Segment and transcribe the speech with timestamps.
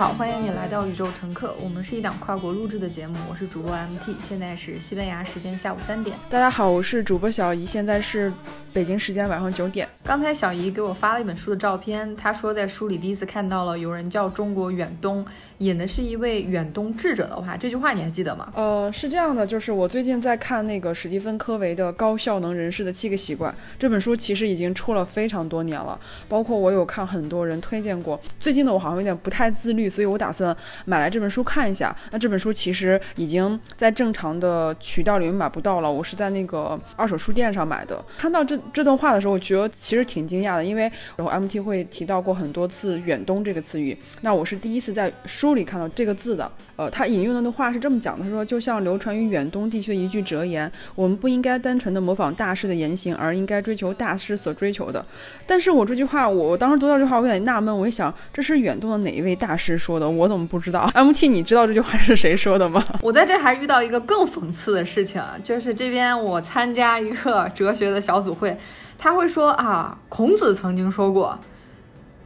[0.00, 6.16] 好，欢迎你来到宇宙乘客，我们是一档跨国录制的节目，我是主播 MT，现在是西班牙时间下午三点。
[6.30, 8.32] 大家好，我是主播小姨，现在是
[8.72, 9.86] 北京时间晚上九点。
[10.10, 15.24] 刚才小姨给我发了一本书的照片，她说在书里第一次看到了有人叫中国远东，
[15.58, 18.52] 引的是一位远东智者的话，这句话你还记得吗？
[18.56, 25.96] 呃，是这样的，就是我最近在看那个史蒂芬科维的《高效能人士的七个习惯》这本书，其实已经出了非常多年了，
[26.28, 28.20] 包括我有看很多人推荐过。
[28.40, 31.96] 最近的我好像有点不太自律，所以我打算买来这本书看一下。
[32.10, 38.04] 那这本书其实已经在正常的渠道里面买不到了，我是在那个二手书店上买的。
[38.18, 46.50] 看到这这段话的时候，我觉得其实挺惊讶的，因为然后 MT 会提到过很多次“远东”这个词语，那我是第一次在书里看到这个字的。
[46.76, 55.04] 呃，他引用的那话是这么讲的，他说就像流传于远东地区的一句哲言，我们不应该单纯的模仿大师的言行，而应该追求大师所追求的。
[55.46, 60.08] 但是我这句话，我当时读到这句话，我有点纳闷，我一想，这是远东的哪一位大师说的？
[60.08, 60.90] 我怎么不知道？
[60.96, 62.82] MT，你知道这句话是谁说的吗？
[63.02, 68.56] 我在这还遇到一个更讽刺的事情，就是这边我参加一个哲学的小组会，
[69.02, 71.38] 他会说啊，孔子曾经说过，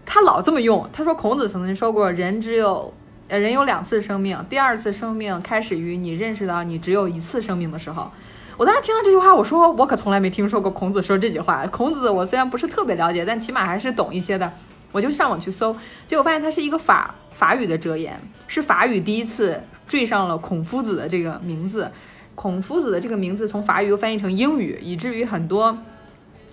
[0.05, 2.93] 他老这么用，他说孔子曾经说过，人只有。
[3.27, 8.11] 呃，人有两次生命，第二次生命开始于你认识到你只有一次生命的时候。
[8.59, 11.67] 我当时听到这句话，我说我可从来没听说过孔子说这句话。
[11.69, 14.53] 孔子我虽然不是特别了解，但起码还是懂一些的。
[14.93, 15.75] 我就上网去搜，
[16.07, 21.91] 结果发现它是一个法法语的哲言，是法语第一次缀上了孔夫子的这个名字。
[22.35, 25.79] 孔夫子的这个名字从法语又翻译成英语，以至于很多，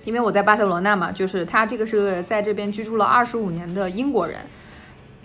[0.04, 4.40] 因为我在巴塞罗那嘛，就是他这个是在这边居住了二十五年的英国人。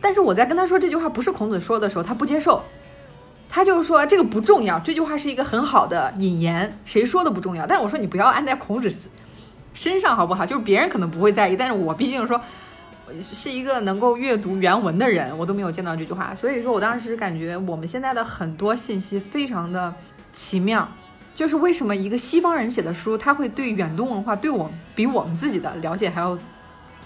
[0.00, 2.62] 但是我在跟他说这句话不是孔子说的时候，他不接受，
[3.48, 7.66] 他就说这个不重要，这句话是一个很好的引言，谁说的不重要。
[7.66, 9.10] 但是我说你不要按在孔子
[9.72, 10.44] 身上好不好？
[10.44, 12.40] 就是别人可能不会在意，但是我毕竟说
[13.20, 19.94] 是一个能够阅读原文的人，我都没有见到这句话，所以说我当时感觉我们现在的很多信息非常的
[20.30, 20.86] 奇妙，
[21.36, 26.36] 就是为什么一个西方人写的书，他会对远东文化对我比我们自己的了解还要。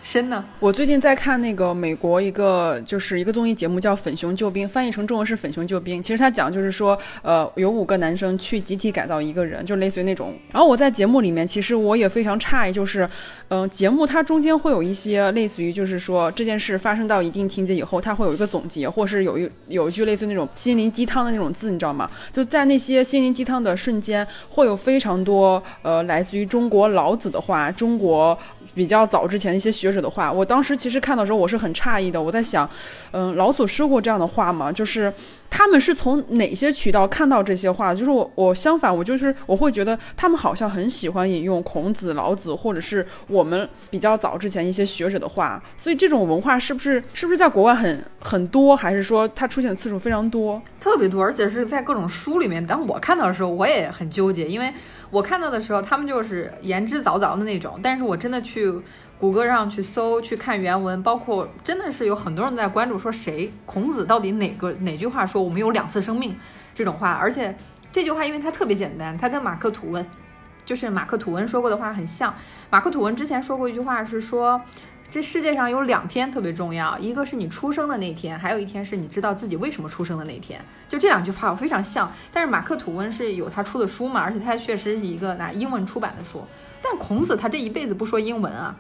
[0.03, 0.44] 深呢？
[0.59, 6.00] 我最近在看那个美国一个就是一个综艺节目，叫《粉熊救兵》，翻译成中文是《粉熊救兵》。
[6.03, 10.34] 其实他讲就是说，呃，有五个男生去集体改造一个人，就类似于那种。
[10.50, 13.09] 然后我在节目里面，其实我也非常诧异，就是，
[13.49, 22.11] 嗯，节目它中间会有一些类似于就是说这件事发生到一定情节以后，它会有一个总结，或是有一有一句类似于那种心灵鸡汤的那种字，你知道吗？
[22.32, 28.37] 就在那些心灵鸡汤的瞬间，会有非常多呃来自于中国老子的话，中国。
[28.75, 32.20] 比较早之前一些学者的话，我当时其实看到时候我是很诧异的。
[32.20, 32.69] 我在想，
[33.12, 34.70] 嗯，老祖说过这样的话吗？
[34.70, 35.12] 就是
[35.48, 37.94] 他们是从哪些渠道看到这些话？
[37.94, 45.62] 就是我，我相反，我就是我会觉得他们好像很喜欢引用孔子、老子，或者是我们比较早之前一些学者的话。
[45.76, 50.60] 所以这种文化是不是是不是在国外很很多，还是说它出现的次数非常多？
[50.78, 52.64] 特别多，而且是在各种书里面。
[52.64, 54.72] 当我看到的时候，我也很纠结，因为。
[55.10, 58.72] 我看到的时候，他们就是言之凿凿的那种，但是我真的去
[59.19, 66.37] 谷歌上去搜去看原文，包括真的是有很多人在关注说谁孔子到底哪个哪句话说我们有两次生命
[66.75, 67.56] 这种话，而且
[67.91, 70.06] 这句话因为它特别简单，它跟马克吐温
[70.65, 72.32] 就是马克吐温说过的话很像。
[72.70, 74.60] 马克吐温之前说过一句话是说。
[75.10, 80.65] 这世界上有两天特别重要，一个是你出生的那天，还有一天是你知道自己为什么出生的那天。
[80.88, 86.44] 就这两句话我非常像，但是马克吐温是有他出的书嘛，而且他确实是一个拿英文出版的书。
[86.81, 88.76] 但孔子他这一辈子不说英文啊，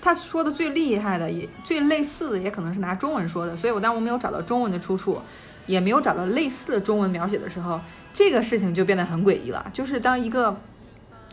[0.00, 3.56] 他说的最厉害的也最类似的也可能是拿中文说的。
[3.56, 5.20] 所以我当我没有找到中文的出处，
[5.66, 7.80] 也没有找到类似的中文描写的时候，
[8.12, 9.66] 这个事情就变得很诡异了。
[9.72, 10.56] 就是当一个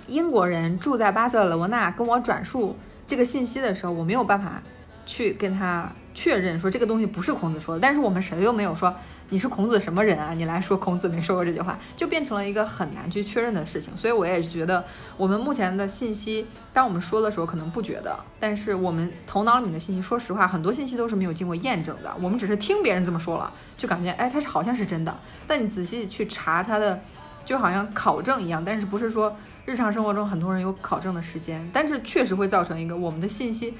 [0.08, 2.76] 英国人住在巴塞罗那跟我转述。
[3.12, 4.64] 这个信息的时候，我没有办法
[5.06, 8.96] 去跟他确认说这个东西不是孔子说的，但是我们谁又没有说
[9.28, 10.34] 你是孔子什么人啊？
[10.34, 13.94] 你来说孔子没说过这句话，就变成了一个很难去确认的事情。
[13.98, 14.86] 所以我也是觉得，
[15.18, 22.16] 我们目前的信息，当我们说的时候可能不觉得，但是我们头脑里面的信息，说实话，很多信息都是没有经过验证的。
[22.22, 25.14] 我们只是听别人这么说了，就感觉哎，他是好像是真的。
[25.46, 27.02] 但你仔细去查他的，
[27.44, 29.36] 就好像考证一样，但是不是说。
[29.66, 33.76] 日常生活中，很多人有考证的时间，但是确实会造成一个我们的信息。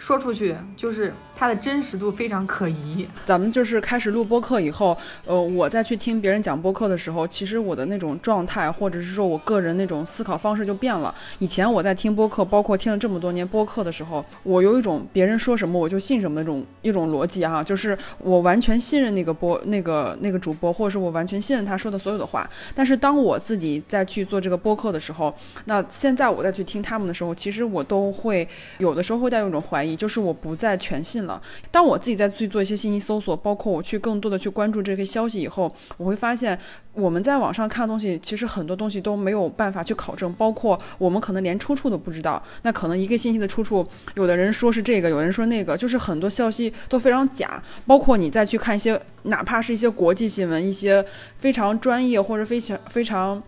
[0.00, 3.06] 说出去就是它的真实度非常可疑。
[3.26, 11.14] 咱们就是开始录播课以后，呃，我再去听别人讲播客的时候，其实我的那种状态，或者是说我个人那种思考方式就变了。
[11.38, 22.48] 以前我在听播客，包括听了这么多年播客的时候，我有一种别人说什么我就信什么那种一种逻辑哈，就是我完全信任那个播那个那个主播，或者是我完全信任他说的所有的话。
[22.74, 25.34] 但是当我自己再去做这个播客的时候，
[25.66, 28.48] 那现在我再去听他们的时候，其实我都会
[28.78, 29.89] 有的时候会带有一种怀疑。
[29.90, 31.40] 疑，就是我不再全信了。
[31.70, 36.58] 当我自己在去做一些信息搜索，包括我去更多的去关注这些消息以后，我会发现
[36.92, 42.42] 我们在网上看东西，其实很多东西都没有办法去考证，包括我们可能连出处都不知道。
[42.62, 47.62] 那可能一个信息的出处，有的人说是这个，有人说那个，就是很多消息都非常假。
[47.86, 51.04] 包括你再去看一些，哪怕是一些国际新闻，一些
[51.38, 53.42] 非常专业或者非常非常。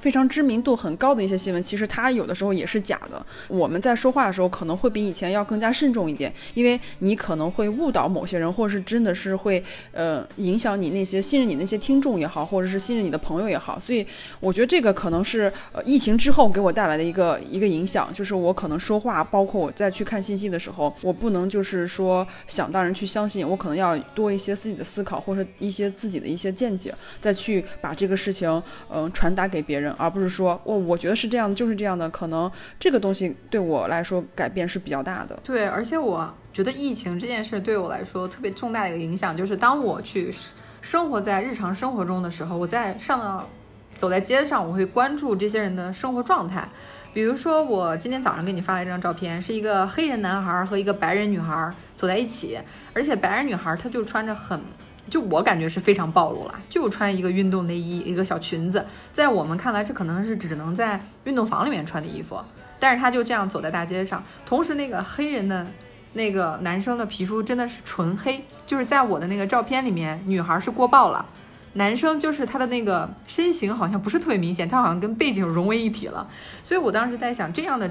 [0.00, 3.24] 非常知名度很高的一些新闻，其实它有的时候也是假的。
[3.48, 9.62] 我们在说话的时候可能会比以前要更加慎重一点，因为你可能会误导某些人，或者是真的是会
[9.92, 13.78] 呃影响你那些信任你那些听众也好，或者是信任你的朋友也好。
[13.78, 14.06] 所以
[14.40, 28.62] 我觉得这个可能是呃疫情之后给我带来的一个一个影响，就是我可能说话，包括我再去看信息的时候，我不能就是说想当然去相信，我可能要多一些自己的思考，或者一些自己的一些见解，再去把这个事情
[28.92, 29.87] 嗯传达给别人。
[29.96, 32.08] 而不是说我我觉得是这样的，就是这样的。
[32.10, 35.38] 可能这个东西对我来说改变是比较大的。
[35.42, 40.34] 对，而且我觉得疫情这件事对我来说特别重大的一个影响，就是当我去
[40.80, 43.48] 生活在日常生活中的时候，我在上到
[43.96, 46.68] 走在街上，我会关注这些人的生活状态。
[47.12, 52.58] 比如说，我今天早上给你发了一张照片，是一个黑人男孩和一个白人女孩走在一起，
[52.92, 54.60] 而且白人女孩她就穿着很。
[55.08, 62.38] 就我感觉是非常暴露了，就穿一个运动内衣，一个小裙子，在我们看来，这可能是只能在运动房里面穿的衣服。
[62.78, 65.66] 但是他就这样走在大街上，同时那个黑人的
[66.12, 71.26] 那个男生的皮肤真的是纯黑，就是在我的那个照片里面，女孩是过曝了，
[71.72, 76.26] 男生就是他的那个身形好像不是特别明显，他好像跟背景融为一体了。
[76.62, 77.90] 所以我当时在想，这样的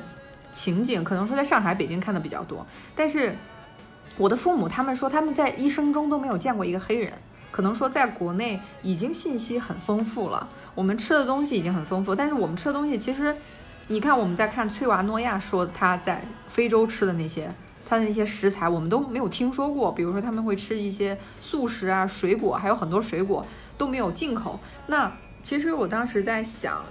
[0.51, 2.65] 情景可能说在上海、北京看的比较多，
[2.95, 3.35] 但是。
[4.17, 7.13] 我的父母他们说他们在一生中都没有见过一个黑人，
[7.51, 13.35] 可能说在国内已经信息很丰富了，我们吃的东西已经很丰富，但是我们吃的东西其实，
[13.87, 17.51] 你看我们在看翠娃诺亚说他在非洲吃的那些，
[17.85, 23.45] 他的那些食材我们都没有听说过，比如说他们会吃一些素食啊，水果还有很多水果
[23.77, 24.59] 都没有进口。
[24.87, 25.11] 那
[25.41, 26.83] 其实我当时在想，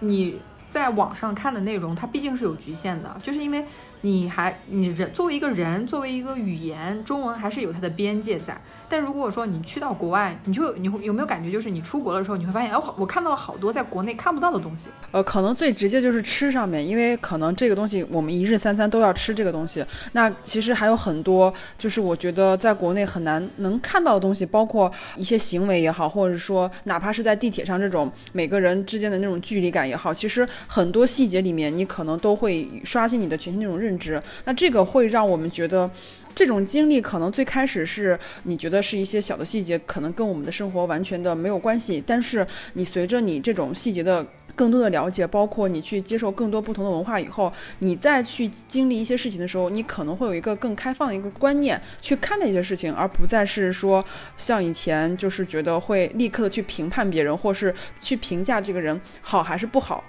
[0.00, 0.38] 你
[0.68, 3.66] 在网上看的内容它毕竟是有局限的，就是因为。
[4.02, 8.60] 你还你人作为一个人，作为一个语言，中文还是有它的边界在。
[8.90, 14.88] 但如果说你去到国外，你就你会有没有感觉，就是你出国的时候，你会发现，哦，我看到了好多在国内看不到的东西。
[15.10, 19.84] 呃，可能最直接就是吃上面，因为可能这个东西我们一日三餐都要吃这个东西。
[20.12, 34.22] 那其实还有很多，就是我觉得在国内很难能看到的东西，包括一些行为也好，或者说哪怕是在地铁上这种每个人之间的那种距离感也好，其实很多细节里面你可能都会刷新你的全新那种认认知。
[34.44, 35.90] 那这个会让我们觉得。
[36.34, 42.00] 这种经历可能最开始是你觉得是一些小的细节，可能跟我们的生活完全的没有关系。
[42.06, 44.24] 但是你随着你这种细节的
[44.54, 54.04] 更多的了解，包括你去接受更多不同的文化以后，你再去经历一些事情的时候，你可能会有一个更开放的一个观念去看待一些事情，而不再是说
[54.36, 60.04] 像以前就是觉得会立刻的去评判别人，或是去评价这个人好还是不好。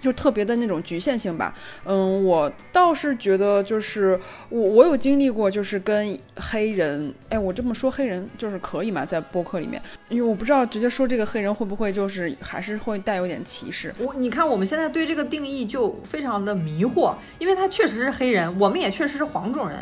[0.00, 1.52] 就特别的那种局限性吧，
[1.84, 4.18] 嗯，我倒是觉得就是
[4.48, 9.04] 我我有经历过，就是跟黑人，哎，我这么说黑人就是可以吗？
[9.04, 13.92] 在播客里面，因为我不知道直接说这个黑人会不会就是还是会带有点歧视。
[13.98, 19.78] 我你看我们现在对这个定义就非常的迷惑，因为他确实是黑人，我们也确实是黄种人，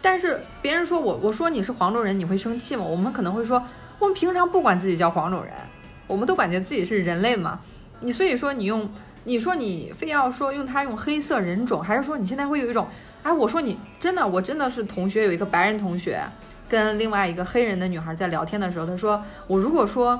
[0.00, 2.82] 但是别人说我我说你是黄种人，你会生气吗？
[2.82, 3.62] 我们可能会说
[3.98, 5.52] 我们平常不管自己叫黄种人，
[6.06, 7.60] 我们都感觉自己是人类嘛。
[8.00, 8.88] 你所以说你用。
[9.28, 12.88] 你说你非要说用他用黑色人种，还是说你现在会有一种，
[13.22, 16.22] 哎，我说你真的，我真的是同学有一个白人同学
[16.66, 20.18] 跟另外一个黑人的女孩在聊天的时候，他说我如果说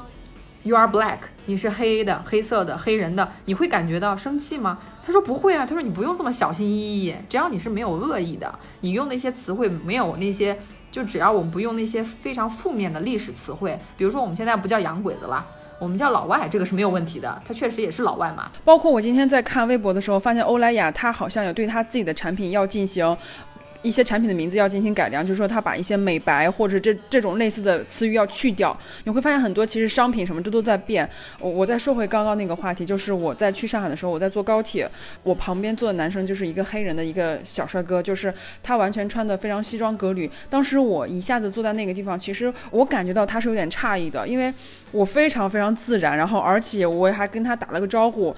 [0.62, 4.78] you are black，你是黑的、黑色的、黑人的，你会感觉到生气吗？
[5.02, 10.58] 他说不会啊，他说你不用这么小心翼翼，只要你是没有恶意的，你用那些词汇没有那些，
[10.92, 15.46] 就只要我们不用那些非常负面的历史词汇，比如说我们现在不叫洋鬼子了。
[15.78, 18.50] 我们叫老外，这个是没有问题的，他确实也是老外嘛。
[18.64, 23.16] 包括我今天在看微博的时候，发现欧莱雅他好像有对他自己的产品要进行。
[23.82, 28.76] 一些产品的名字要进行改良，就是说他把一些美白或者这这种类似的词语要去掉。
[29.04, 31.08] 你会发现很多其实商品什么这都在变。
[31.38, 34.90] 我我再说回刚刚那个话题，就是我在去上海的时候，我在坐高铁，
[35.22, 38.32] 我旁边坐的男生就是一个黑人的一个小帅哥，就是
[38.62, 40.28] 他完全穿的非常西装革履。
[40.50, 44.52] 当时我一下子坐在那个地方，其实我感觉到他是有点诧异的，因为
[44.90, 48.34] 我非常非常自然，然后而且我还跟他打了个招呼。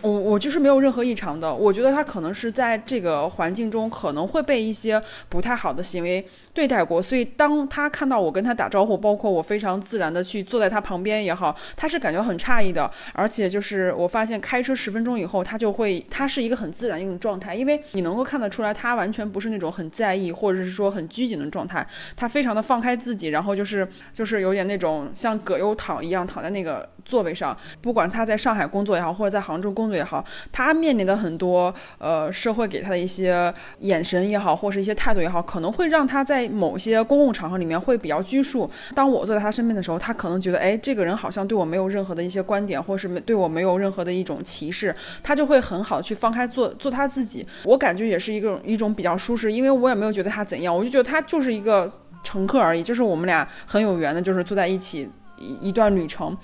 [0.00, 6.24] 我我就是没有任何异常的，我觉得他可能是在这个环境中可能会被一些不太好的行为
[6.58, 12.90] 对待过，所以当他看到我跟他打招呼，包括我非常自然的去坐在他旁边也好，他是感觉很诧异的。
[13.12, 21.86] 而且就是我发现开车十分钟以后，他就会，他是一个很自然一种状态，因为你能够看得出来，他完全不是那种很在意或者是说很拘谨的状态，
[22.16, 26.88] 他非常的放开自己，然后就是就是有点那种像葛优躺一样躺在那个。
[27.08, 30.22] 座位上，不管他在上海工作也好，或者在杭州工作也好，
[30.52, 38.70] 他面临的很多呃社会给他的一些眼神也好，或是一些态度也好，可能会让他在某些公共场合里面会比较拘束。
[38.94, 47.46] 当我坐在他身边的时候，他可能觉得，哎，这个人好像对我没有任何的一些观点，或是对我没有任何的一种歧视，他就会很好去放开做做他自己。
[47.64, 51.90] 我感觉也是一个一种比较舒适，因为我也没有觉得他怎样，我就觉得他就是一个
[52.22, 55.08] 乘客而已，就是我们俩很有缘的，就是坐在一起。
[55.40, 56.36] 一一段旅程，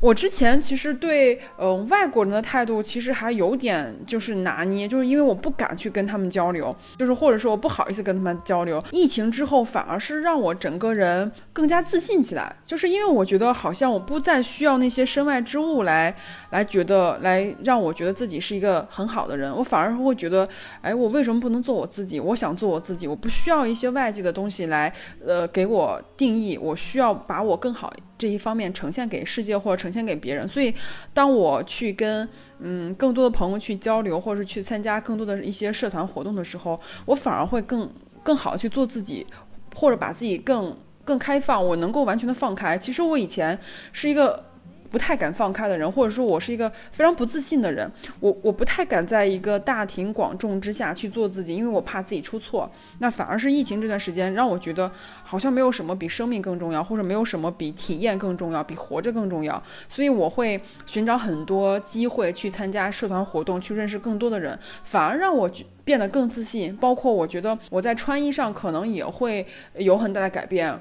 [0.00, 8.82] 我之前其实对嗯外国人的态度其实还有点就是拿捏，就是因为我不敢去跟他们交流，就是或者说我不好意思跟他们交流。
[8.90, 16.14] 疫情之后反而是让我整个人更加自信起来，就是因为我觉得好像我不再需要那些身外之物来
[16.50, 20.48] 来觉得来让我觉得自己是一个很好的人，我反而会觉得，
[20.80, 22.20] 哎，我为什么不能做我自己？
[22.20, 24.92] 我想做我自己，我不需要一些外界的东西来
[25.26, 27.92] 呃给我定义，我需要把我更好。
[28.22, 30.72] 这一方面呈现给世界或者呈现给别人，所以
[31.12, 32.28] 当我去跟
[32.60, 37.90] 嗯更多的朋友去交流，或者是去参加更多的一些社团活动的时候，我反而会更
[38.22, 39.26] 更好去做自己，
[39.74, 42.78] 或者把自己更更开放，我能够完全的放开。
[42.78, 43.58] 其实我以前
[43.92, 44.51] 是一个。
[44.92, 52.70] 不太敢放开的人，或者说我是一个非常不自信的人，我我不太敢在一个大庭广众之下去做自己，因为我怕自己出错。
[52.98, 54.92] 那反而是疫情这段时间，让我觉得
[55.24, 59.60] 好像没有什么比生命更重要，或者没有什么比体验更重要，比活着更重要。
[59.88, 65.50] 所以我会寻找很多机会去参加社团活动，去认识更多的人，反而让我
[65.84, 66.76] 变得更自信。
[66.76, 70.78] 包括我觉得我在穿衣上可能也会有很大的改变。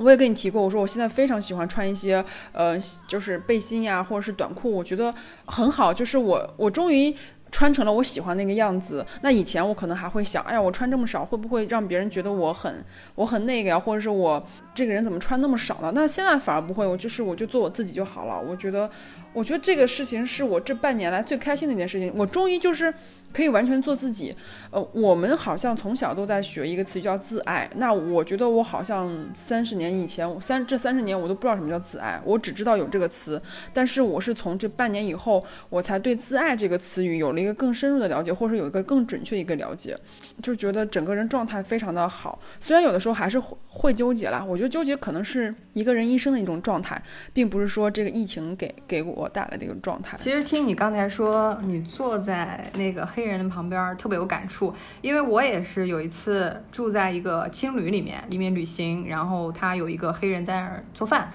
[0.00, 5.14] 我也跟你提过，我说我现在非常喜欢穿一些，呃，就是背心呀，或者是短裤，我觉得
[5.44, 5.92] 很好。
[5.92, 7.14] 就是我，我终于
[7.52, 9.04] 穿成了我喜欢那个样子。
[9.20, 12.82] 那以前我可能还会想，哎呀，我穿这么少，会不会让别人觉得我很，
[13.14, 13.78] 我很那个呀？
[13.78, 14.42] 或者是我
[14.74, 15.92] 这个人怎么穿那么少呢？
[15.94, 18.40] 那现在反而不会，我就是我就做我自己就好了。
[18.40, 18.90] 我觉得，
[19.34, 22.10] 我觉得这个事情是我这半年来最开心的一件事情。
[22.16, 22.92] 我终于就是。
[23.32, 24.34] 可以完全做自己，
[24.70, 27.70] 呃，我们好像从小都在学一个词叫自爱。
[27.76, 33.40] 那我觉得我好像三十年以前，我三这三十年我都不知道什么叫自爱，我只知道有这个词。
[33.72, 39.96] 但是我是从这半年以后，我才对自爱这个词语有了一个更深入的了解，或者有一个更准确的一个了解，
[40.42, 42.36] 就觉得整个人状态非常的好。
[42.60, 47.00] 虽然有的时候还是会会纠结啦，我觉得纠结可能是一个人一生的一种状态，
[47.32, 50.16] 并不是说这个疫情给给我带来的一个状态。
[50.18, 53.19] 其实听你刚才说，你坐在那个黑。
[53.20, 54.72] 黑人的旁边特别有感触，
[55.02, 61.30] 因为我也是有一次住在一个青旅里面，里面旅行，然后他有一个黑人在那儿做饭，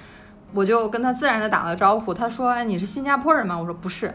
[0.51, 2.11] 我就跟他自然的打了招呼。
[2.11, 4.11] 他说：“哎，你是新加坡人吗？”我说：“不是。”“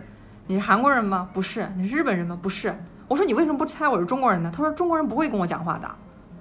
[0.48, 1.70] 你是韩国人吗？”“不是。
[1.78, 2.74] ”“你是日本人吗？”“不是。”
[3.06, 5.88] 我说：“你为什么不猜我是中国人呢？”他说：“中国人不会跟我讲话的。”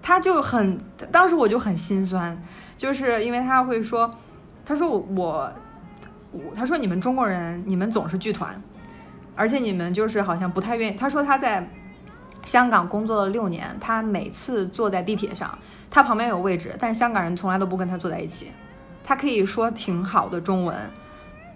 [0.02, 0.78] 他就很，
[1.12, 2.42] 当时我就很心酸，
[2.76, 4.12] 就是因为他会说
[4.66, 5.54] ：“他说我我，
[6.56, 8.60] 他说你们中国人，你们总是剧团。”
[9.40, 10.98] 而且你们就是好像不太愿意。
[10.98, 11.66] 他说他在
[12.44, 15.58] 香港工作了六年，他每次坐在地铁上，
[15.90, 18.52] 他旁边有位置，但香港人从来都不跟他坐在一起。
[19.02, 20.76] 他可以说挺好的中文。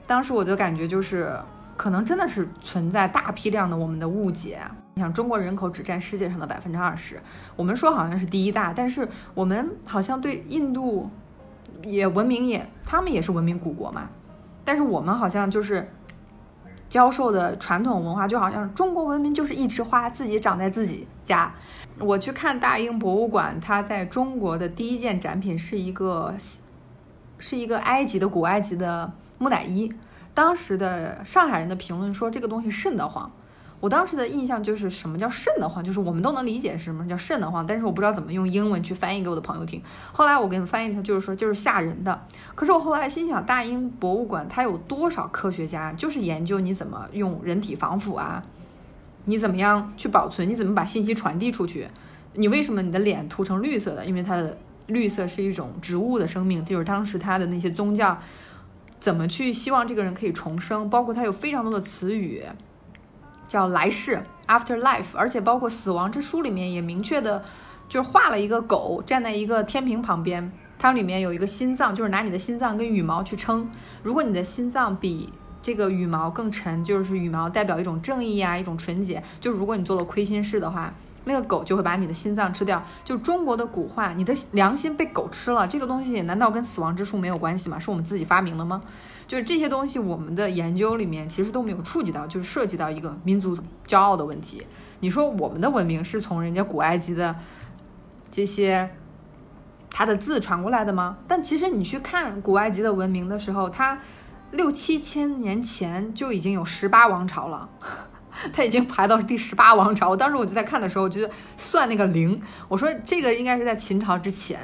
[0.08, 1.38] 当时我就感觉就是，
[1.75, 4.60] 可能真的是存在大批量的我们的误解。
[4.94, 7.20] 你想，中国人口只占世界上的百分之二十，
[7.58, 11.10] 我们说好像是第一大，但是我们好像对印度
[11.84, 14.10] 也文明，也他们也是文明古国嘛，
[14.63, 15.86] 但是我们好像就是。
[16.94, 21.52] 教授的传统文化就好像中国文明就是一枝花，自己长在自己家。
[21.98, 26.36] 我去看大英博物馆，它在中国的第一件展品是一个，
[27.40, 29.92] 是一个埃及的古埃及的木乃伊。
[30.36, 33.32] 当时的上海人的评论说这个东西瘆得慌。
[33.84, 39.84] 我当时的印象就是什么叫瘆得慌，就是我们都能理解什么叫瘆得慌，但是我不知道怎么用英文去翻译给我的朋友听。
[40.13, 42.25] 后来我给他翻译，他就是说就是吓人的。
[42.56, 48.42] 可是我后来心想，大英博物馆它有多少科学家就是研究你怎么用人体防腐啊，
[49.25, 51.90] 你怎么样去保存，你怎么把信息传递出去？
[52.36, 54.06] 你为什么你的脸涂成绿色的？
[54.06, 58.18] 因为它的绿色是一种植物的生命，就是当时他的那些宗教
[59.02, 62.46] 怎么去希望这个人可以重生，包括他有非常多的词语。
[63.53, 67.43] 叫来世 （afterlife），而且包括《死亡之书》里面也明确的，
[67.88, 73.69] 就是画了一个狗站在一个天平旁边，它里面有一个心脏，就是拿你的心脏跟羽毛去称，
[74.01, 75.31] 如果你的心脏比
[75.62, 79.22] 这个羽毛更沉，就是羽毛代表一种正义呀，一种纯洁。
[79.39, 80.91] 就如果你做了亏心事的话，
[81.25, 82.84] 那个狗就会把你的心脏吃掉。
[83.03, 87.80] 就中国的古话，你的良心被狗吃了，这个东西难道跟死亡之树没有关系吗？
[87.80, 88.82] 是我们自己发明的吗？
[89.25, 94.65] 就是这些东西，我们的研究里面其实都没有触及到，就是涉及到一个民族骄傲的问题。
[95.00, 97.36] 你说我们的文明是从人家古埃及的
[98.30, 98.89] 这些
[99.89, 101.18] 它的字传过来的吗？
[101.27, 104.00] 但其实你去看古埃及的文明的时候，它
[104.51, 107.70] 六七千年前就已经有十八王朝了，
[108.52, 110.10] 他已经排到第十八王朝。
[110.10, 114.60] 我当时我就在看的时候，我觉得算那个零，我说这个应该是在秦朝之前。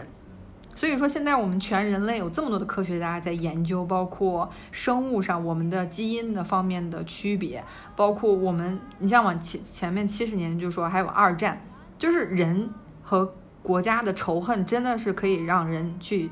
[0.76, 7.62] 所以说，现在我们全人类有这么多的科学家在研究，包括生物上我们的基因的方面的区别，
[7.98, 11.62] 包括我们，你像往前前面七十年就说还有二战，
[11.98, 12.70] 就是人
[13.04, 16.32] 和国家的仇恨真的是可以让人去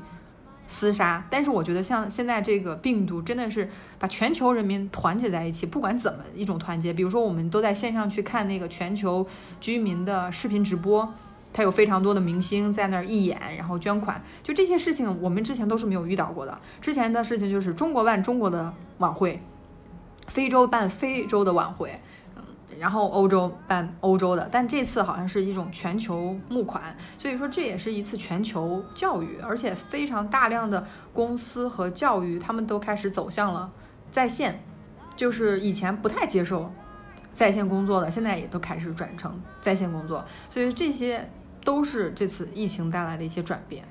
[0.68, 1.24] 厮杀。
[1.30, 9.26] 但是我觉得像现在这个病毒真的是把全球人民团结在一起，不管怎么一种团结，比如说我们都在线上去看那个全球
[9.60, 11.12] 居民的视频直播。
[11.50, 16.56] 他有非常多的明星在那儿义演，然后捐款，就这些事情我们之前都是没有遇到过的。
[16.80, 19.40] 之前的事情就是中国办中国的晚会，
[20.28, 21.98] 非洲办非洲的晚会，
[22.78, 33.70] 然后欧洲办欧洲的，但这次好像是一种全球募款，所以说这也是一次全球教育，而且非常大量的公司和教育他们都开始走向了
[34.10, 34.62] 在线，
[35.16, 36.72] 就是以前不太接受
[37.32, 41.28] 在线工作的，现在也都开始转成在线工作，所以这些。
[41.64, 43.84] 都是这次疫情带来的一些转变。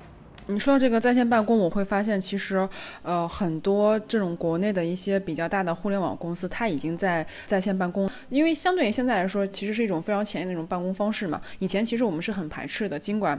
[0.50, 2.66] 你说这个在线办公，我会发现其实，
[3.02, 8.10] 呃，很多这种国内的一些比较大的互联网公司，它已经在在线办公。
[8.30, 11.40] 因为相对于现在来说，其实是一种非常前沿的一种办公方式嘛。
[11.58, 13.38] 以前其实我们是很排斥的，尽管。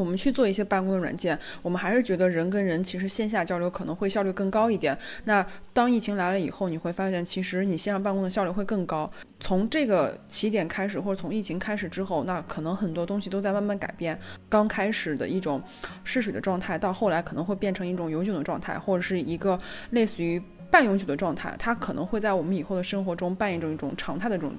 [0.00, 4.96] 我们去做一些办公的软件，我们还是觉得人跟人其实线下交流可能会效率更高一点。
[5.24, 9.10] 那当疫情来了以后，你会发现其实你线上办公的效率会更高。
[9.40, 14.18] 从这个起点开始，或者从疫情开始之后，那可能很多东西都在慢慢改变。
[14.48, 15.62] 刚开始的一种
[16.04, 19.58] 试水的状态，到后来可能会变成一种永久的状态，或者是一个
[19.90, 21.54] 类似于半永久的状态。
[21.58, 24.52] 它可能会在我们以后的生活中扮演着一种常态的这种。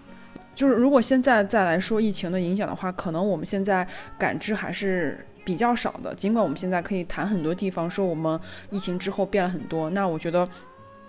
[0.53, 6.13] 就是如果现在再来说疫情的影响的话，可能我们现在感知还是比较少的。
[6.13, 8.37] 尽管我们现在可以谈很多地方，说我们
[8.69, 9.89] 疫情之后变了很多。
[9.91, 10.45] 那我觉得，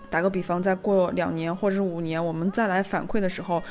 [0.09, 3.61] 打个比方，再过两年或者是五年，我们再来反馈的时候，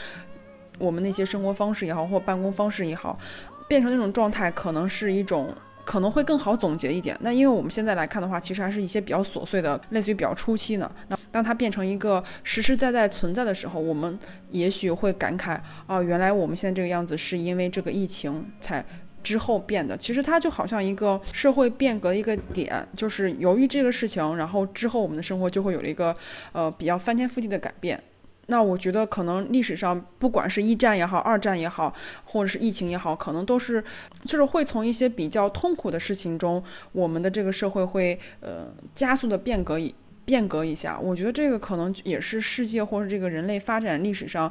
[0.78, 3.18] 我们那些生活方式也好，或办公方式也好，
[3.66, 5.48] 变成那种状态，可能是一种。
[5.88, 7.16] 可能会更好总结一点。
[7.22, 10.92] 那因为我们现在来看的话，其实还是一些比较琐碎的，类似于比较初期呢。
[11.08, 14.18] 那当它变成一个实实在在存在的时候，我们
[14.50, 18.84] 也许会感慨啊，原来我们现在这个样子是因为这个疫情才
[19.28, 19.94] 之后变的。
[19.94, 26.14] 其实它就好像一个社会变革的一个点，就是由于这个事情，然后之后我们的生活就会有了一个
[26.52, 28.02] 呃比较翻天覆地的改变。
[28.46, 33.84] 那我觉得可能历史上不管是一战也好，二战也好，或者是疫情也好，可能都是
[34.24, 36.62] 就是会从一些比较痛苦的事情中，
[36.92, 40.98] 我们的这个社会会呃加速的变革一变革一下。
[40.98, 44.50] 我觉得这个可能也是世界或者这个人类发展历史上。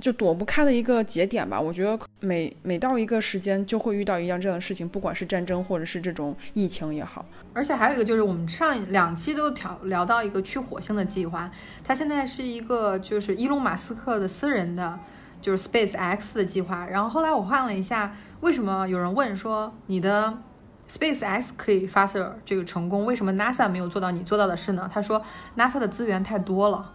[0.00, 1.60] 就躲不开的一个节点吧。
[1.60, 7.24] 我觉得每每到一个时间，就会遇到一样这样的事情，不管是战争或者是这种疫情也好。
[7.52, 11.50] 而且还有一个就是，我们上两期都聊聊到一个去火星的计划，
[11.82, 14.98] 它现在是一个就是伊隆马斯克的私人的，
[15.42, 16.86] 就是 Space X 的计划。
[16.86, 20.38] 然后后来我换了一下，为什么有人问说你的
[20.88, 24.88] Space X 可以发射这个成功，为什么 NASA 没有做到你做到的事呢？
[24.92, 25.20] 他说
[25.56, 26.94] NASA 的资源太多了。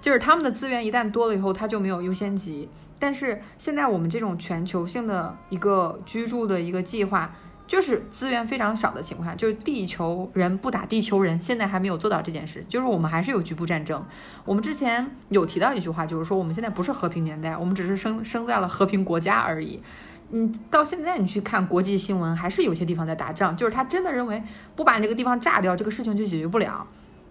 [0.00, 2.68] 就是他们的资源一旦多了以后，它就没有优先级。
[2.98, 7.30] 但是现在我们这种全球性的一个居住的一个计划，
[7.66, 12.64] 就是资源非常少的情况，就是地球人不打地球人，现在还没有做到这件事。
[12.68, 14.02] 就是我们还是有局部战争。
[14.46, 19.82] 我们之前有提到一句话，就是说我们现在不是和平年代，我们只是生生在了和平国家而已。
[20.30, 23.54] 嗯，到现在你去看国际新闻，还是有些地方在打仗。
[23.54, 24.42] 就是他真的认为
[24.74, 26.86] 不把你这个地方炸掉，这个事情就解决不了。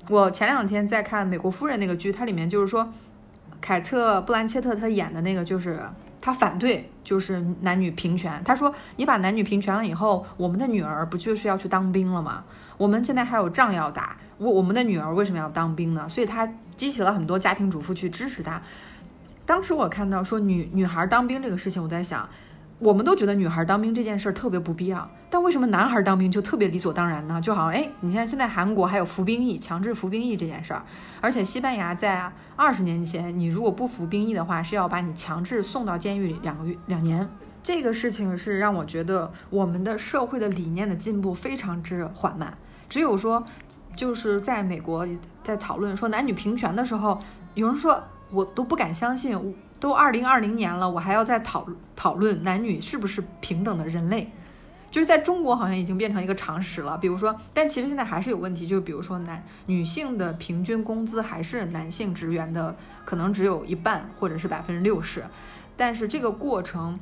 [0.10, 2.92] 我前两天在看《美国夫人》那个剧，它里面就是说，
[3.60, 5.80] 凯特·布兰切特她演的那个就是
[6.22, 8.40] 她反对就是男女平权。
[8.44, 12.44] 她说你把男女平权了以后，我们的女儿不就是要去当兵了吗？
[12.78, 16.08] 我们现在还有仗要打，我我们的女儿为什么要当兵呢？
[16.08, 18.62] 所以她激起了很多家庭主妇去支持她。
[19.46, 22.30] 当时我看到说女女孩当兵这个事情，我在想。
[22.78, 27.40] 我们都觉得女孩当兵这件事儿特别不必要，但为什么男孩当兵就特别理所当然呢？
[27.40, 30.84] 就好像哎，你像现在韩国还有服兵役，强制服兵役这件事儿，
[31.22, 37.28] 而且西班牙在二十年前，你如果不服兵役的话，是要把你强制送到监狱里两个月两年。
[37.64, 42.58] 这个事情是让我觉得我们的社会的理念的进步非常之缓慢。
[42.90, 43.44] 只有说，
[43.96, 45.08] 就是在美国
[45.42, 47.22] 在讨论说男女平权的时候，
[47.54, 49.56] 有人说我都不敢相信。
[49.80, 54.30] 都二零二零年了，我还要再讨讨论男女是不是平等的人类，
[54.90, 56.98] 就是在中国好像已经变成一个常识了。
[56.98, 65.24] 比如说，但其实现在还是有问题，就是比如说男女性的平均工资还是男性职员的可能只有一半或者是百分之六十，
[65.76, 67.00] 但是这个过程。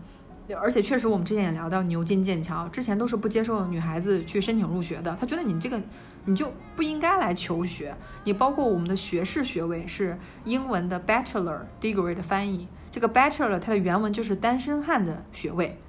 [0.59, 5.15] 而且确实，我们之前也聊到牛津、剑桥，之前都是不接受女孩子去申请入学的。
[5.17, 5.79] 他觉得你这个，
[6.25, 7.95] 你就不应该来求学。
[8.23, 15.79] 你包括我们的学士学位是英文的 Bachelor Degree 的翻译，这个 Bachelor 它的原文就是单身汉的学位。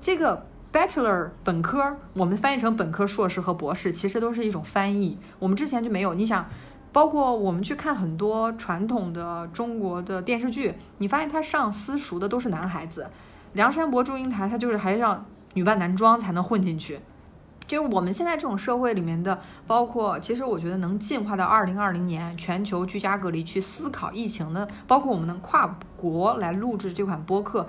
[0.00, 5.18] 这个 Bachelor 本科，我们翻译成本科、硕士和博士，其实都是一种翻译。
[5.38, 6.14] 我们之前就没有。
[6.14, 6.48] 你想，
[6.92, 13.10] 包括我们去看很多传统的中国的电视剧，你发现他上私塾的都是男孩子。
[13.52, 15.24] 梁山伯祝英台，他就是还要
[15.54, 17.00] 女扮男装才能混进去。
[17.70, 27.64] 就是我们现在这种社会里面的，包括其实我觉得能进化到二零二零年全球居家隔离去思考疫情的，包括我们能跨国来录制这款播客，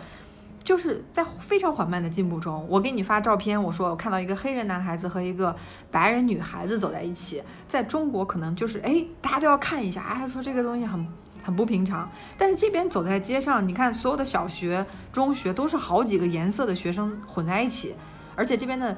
[0.64, 2.66] 就是在非常缓慢的进步中。
[2.68, 5.56] 我给你发照片，我说我看到一个黑人男孩子和一个
[5.92, 11.08] 白人女孩子走在一起，在中国可能就是哎，大家都要看一下，哎，说这个东西很。
[11.44, 17.96] 很不平常，但是这边走在街上，你看所有的小学、中学都是好几个颜色的学生混在一起，
[18.36, 18.96] 而且这边的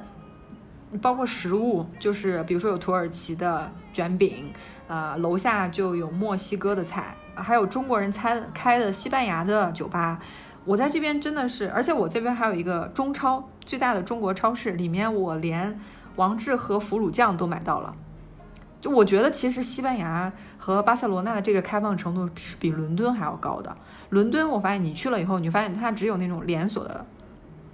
[1.00, 4.50] 包括食物，就是比如说有土耳其的卷饼，
[4.86, 10.18] 呃，楼下就有墨西哥的菜，还有中国人开开的西班牙的酒吧。
[10.64, 15.78] 我在这边真的是，而且我这边还有一个中超最大的中国超市，里面我连
[16.16, 17.94] 王致和腐乳酱都买到了。
[18.80, 23.74] 就我觉得，其实西班牙和巴塞罗那的这个开放程度是比伦敦还要高的。
[24.10, 27.04] 伦敦，我发现你去了以后，你发现它只有那种连锁的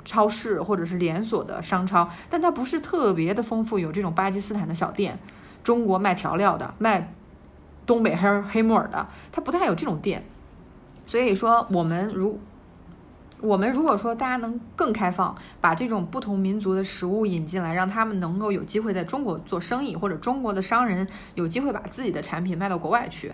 [0.04, 5.18] 超市或者是连锁的商超，但它不是特别的丰富，有这种巴基斯坦的小店，
[5.62, 7.12] 中国卖调料的，卖
[7.86, 10.24] 东北黑黑木耳的，它不太有这种店。
[11.06, 12.38] 所以说，我们如
[13.40, 23.32] 我们如果说大家能更开放，把这种不同民族的食物引进来，让他们能够有机会在中国做生意，或者中国的商人有机会把自己的产品卖到国外去，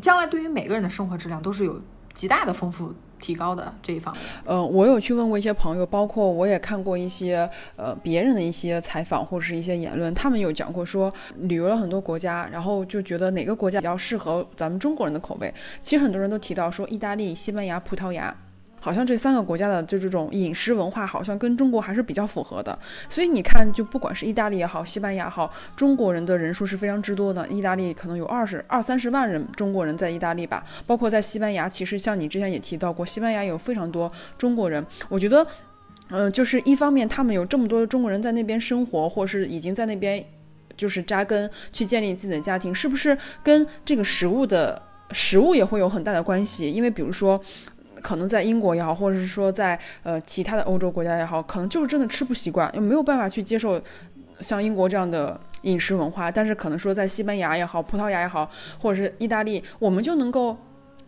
[0.00, 1.80] 将来对于每个人的生活质量都是有
[2.14, 4.22] 极大的丰富提高的这一方面。
[4.44, 15.54] 嗯，我有去问过一些朋友，包括我也看过一些呃别人的一些采访或者是一些言论，他们有讲过说旅游了很多国家，然后就觉得哪个国家比较适合咱们中国人的口味。
[15.80, 18.36] 其实很多人都提到说意大利、西班牙、葡萄牙。
[18.82, 22.76] 好像这三个国家的就这种饮食文化，好像跟中国还是比较符合的。
[23.08, 27.46] 所以你看，就不管是意大利也好，西班牙好，中国人的人数是非常之多的。
[27.46, 34.84] 意大利可能有二十二三十万人中国人在意大利吧，包括在西班牙，其实像你之前也提到过，西班牙有非常多中国人。
[35.08, 35.46] 我觉得，
[36.10, 40.24] 嗯，就是一方面他们有这么多中国人在那边生活，或是已经在那边
[40.76, 46.72] 就是扎根，去建立自己的家庭，是不是跟这个食物的食物也会有很大的关系？
[46.72, 47.40] 因为比如说。
[48.02, 53.80] 可能在英国也好，或者是说在呃其他的欧洲国家也好，可能就是真的吃不习惯，又没有办法去接受
[54.40, 56.30] 像英国这样的饮食文化。
[56.30, 60.56] 但是可能说在西班牙也好，葡萄牙也好，或者是意大利，我们就能够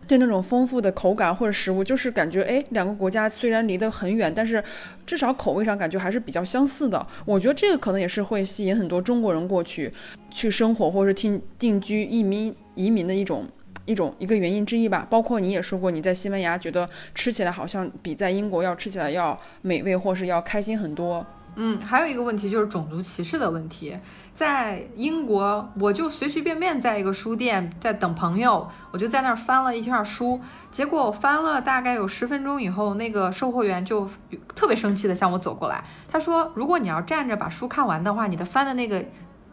[0.07, 4.63] 对那种丰富的口感或者食物，就是感觉哎，两个国家虽然离得很远，但是
[5.05, 7.05] 至少口味上感觉还是比较相似的。
[7.25, 9.91] 我觉得这个可能也是会吸引很多中国人过去
[10.31, 13.45] 去生活，或者是定定居、移民移民的一种。
[13.85, 21.25] 一种一个原因之一吧，包括你也说过，你在西班牙觉得吃起来好像比在英国要吃起来要美味，或是要开心很多。
[21.57, 23.95] 嗯，还有一个问题就是种族歧视的问题。
[24.33, 34.05] 在英国，我就随随便便在一个书店在等朋友，我就在那儿翻了一下书，结果我翻了大概有十分钟以后，那个售货员就
[34.53, 39.05] 特别生气的向我走过来，他说：“如果你要站着把书看完的话，你的翻的那个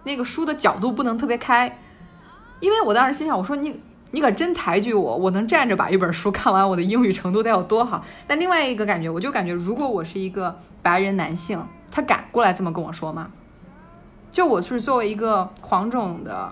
[0.02, 1.78] 那个书的角度不能特别开。”
[2.58, 3.80] 因为我当时心想，我说你。
[4.12, 5.16] 你可真抬举我！
[5.16, 8.04] 我能站着把一本书看完，我的英语程度得有多好？
[8.26, 13.30] 但另外一个感觉，我就感觉，如果我是一个白人男性，他敢过来这么跟我说吗？
[14.30, 16.50] 就我是作为一个黄种的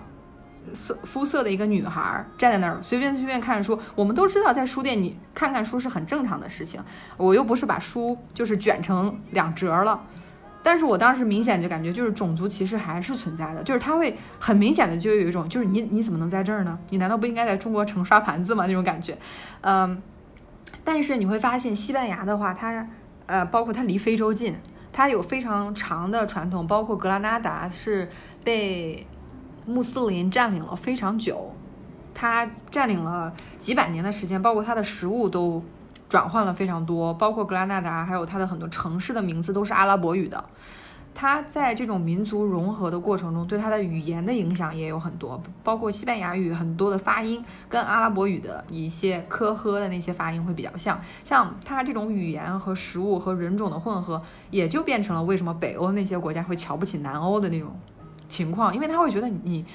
[0.73, 6.81] 色肤色的一个女孩，站在那儿随便随便看书，我们都知道，在书店你看看书是很正常的事情。
[7.17, 10.01] 我又不是把书就是卷成两折了。
[10.63, 16.77] 但是我当时明显就感觉，就是种族歧视还是存在的，就是他会很明显的就有一种，就是你你怎么能在这儿呢？
[16.89, 18.65] 你难道不应该在中国城刷盘子吗？
[18.67, 19.17] 那种感觉，
[19.61, 20.01] 嗯。
[20.83, 22.87] 但是你会发现，西班牙的话，它
[23.25, 24.55] 呃，包括它离非洲近，
[24.93, 28.09] 它有非常长的传统，包括格拉纳达是
[28.43, 29.05] 被
[29.65, 31.53] 穆斯林占领了非常久，
[32.13, 35.63] 它占领了几百年的时间，包括它的食物都。
[36.11, 40.43] 转换了非常多，包括格拉纳达，还有它的很多城市的名字都是阿拉伯语的。
[41.13, 50.99] 他在这种民族融合的过程中，对他的语言的影响也有很多，包括西班牙语很多的发音跟阿拉伯语的一些科呵的那些发音会比较像。
[51.23, 57.69] 像他这种语言和食物和人种的混合，也就变成了为什么北欧那些国家会瞧不起南欧的那种
[58.27, 59.65] 情况，因为他会觉得你，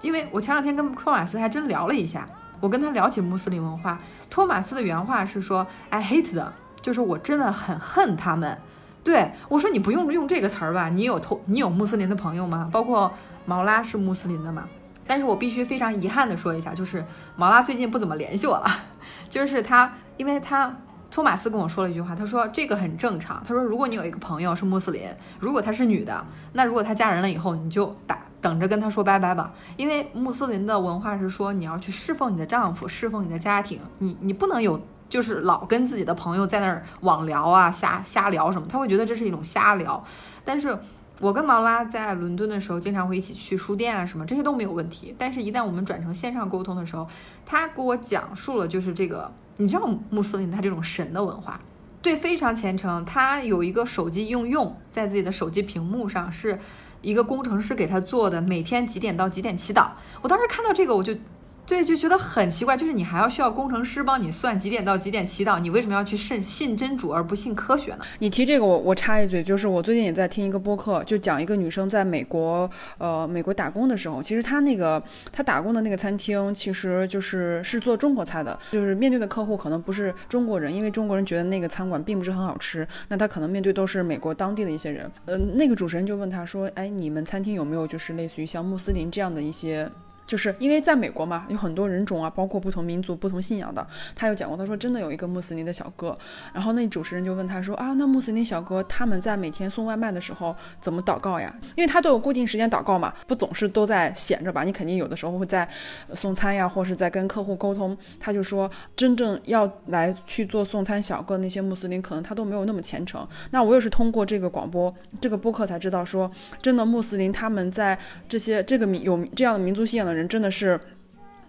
[0.00, 2.26] 因为我前两天跟托马斯还真聊了一下，
[2.62, 3.98] 我跟他聊起穆斯林文化，
[4.30, 8.56] 托马斯的原话是说，I hate them，就是我真的很恨他们。
[9.02, 10.88] 对我说：“你不用用这个词儿吧？
[10.88, 12.68] 你有托你有穆斯林的朋友吗？
[12.70, 13.12] 包括
[13.46, 14.68] 毛拉是穆斯林的嘛？
[15.08, 18.66] 但是我必须非常遗憾的说一下，就是毛拉最近不怎么联系我了。
[19.28, 20.72] 就是他，因为他
[21.12, 23.40] 托马斯跟我说了一句话，他说这个很正常。
[23.46, 29.52] 他说如果你有一个朋友是穆斯林，如果她是女的，那如果她嫁人了以后，你就打等着跟她说拜拜吧。
[29.76, 34.80] 因为穆斯林的文化是说你要去侍奉你的丈夫，侍奉你的家庭，你你不能有。”
[35.12, 40.02] 就是老跟自己的朋友在那儿网聊啊，瞎瞎聊什么，他会觉得这是一种瞎聊。
[40.42, 40.74] 但是
[41.20, 45.14] 我跟毛拉在伦敦的时候，经常会一起去书店啊，什么这些都没有问题。
[45.18, 47.06] 但是，一旦我们转成线上沟通的时候，
[47.44, 51.60] 他给我讲述了就是这个，你知道穆斯林他这种神的文化，
[52.00, 53.04] 对，非常虔诚。
[53.04, 56.58] 他有一个手机应用，在自己的手机屏幕上是
[57.00, 59.90] 一个工程师给他做的，每天几点到几点祈祷。
[60.20, 61.14] 我当时看到这个，我就。
[61.64, 68.04] 对，就觉得很奇怪，就是你还要需要工程师帮你算几点到几点祈祷，你为什么要去信信真主而不信科学呢？
[68.18, 85.10] 你提这个，我我插一嘴，就是我最近也在听一个播客，就讲一个女生在美国，呃，美国打工的时候，其实她那个她打工的那个餐厅，其实就是是做中国菜的，就是面对的客户可能不是中国人，因为中国人觉得那个餐馆并不是很好吃，那他可能面对都是美国当地的一些人。
[85.26, 89.88] 呃，那个主持人就问他说，哎，你们餐厅有没有就是类似于像穆斯林这样的一些？
[90.26, 93.86] 就是因为在美国嘛，有很多人种啊，包括不同民族、不同信仰的。
[94.14, 96.16] 他有讲过，他说真的有一个穆斯林的小哥，
[96.52, 101.54] 然后那主持人就问他说啊，那穆斯林小哥他们在每天送外卖的时候怎么祷告呀？
[101.74, 104.62] 因为他都有固定时间祷告嘛，不总是都在闲着吧？
[104.62, 105.68] 你肯定有的时候会在
[106.14, 107.96] 送餐呀，或是在跟客户沟通。
[108.20, 113.26] 他就说，真正要来去做送餐小哥那些穆斯林，可能他都没有那么虔诚。
[113.50, 116.30] 那我也是通过这个广播、这个播客才知道，说
[116.62, 120.11] 真的穆斯林他们在这些这个民有这样的民族信仰的。
[120.14, 120.80] 人真的是。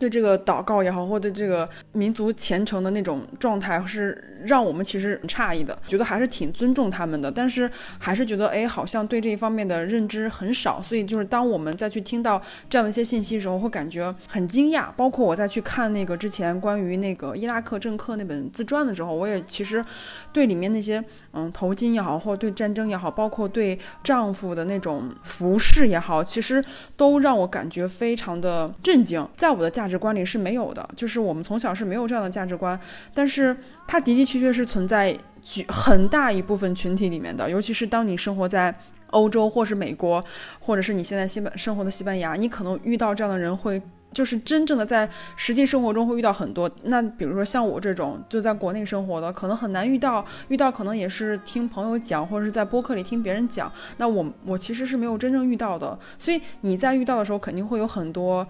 [0.03, 10.81] 对这个祷告也好，或者这个民族虔诚的那种状态，是让我们其实很诧异的，觉得还是挺尊重他们的，但是还是觉得哎，好像对这一方面的认知很少。
[10.81, 14.87] 所以就是当我们再去听到这样的一些信息的时候，会感觉很惊讶。
[14.97, 19.81] 包括我在去看那个之前关于那个伊拉克政客那本自传的时候，我也其实
[20.33, 26.61] 对里面那些嗯头巾也好，或者对战争也好，包括对丈夫的那种服饰也好，其实
[26.97, 29.25] 都让我感觉非常的震惊。
[29.37, 29.92] 在我的价值。
[29.93, 32.79] 值观里是没有的，就是我们从小是没有这样的价值观，
[33.13, 33.55] 但是
[33.87, 38.73] 它的的确确是存在举很大一部分群体里面的，尤其是当你生活在
[39.11, 40.19] 欧洲或是美国，
[40.59, 43.79] 或者是你现在西班生活的西班牙，你可能遇到这样的人会，
[44.11, 46.67] 就是真正的在实际生活中会遇到很多。
[46.85, 53.71] 那比如说像我这种就在国内生活的，可能很难遇到，遇到可能也是听朋友讲，或者是在播客里听别人讲。
[53.97, 58.47] 那我我其实是没有真正遇到的，所以你在遇到的时候肯定会有很多。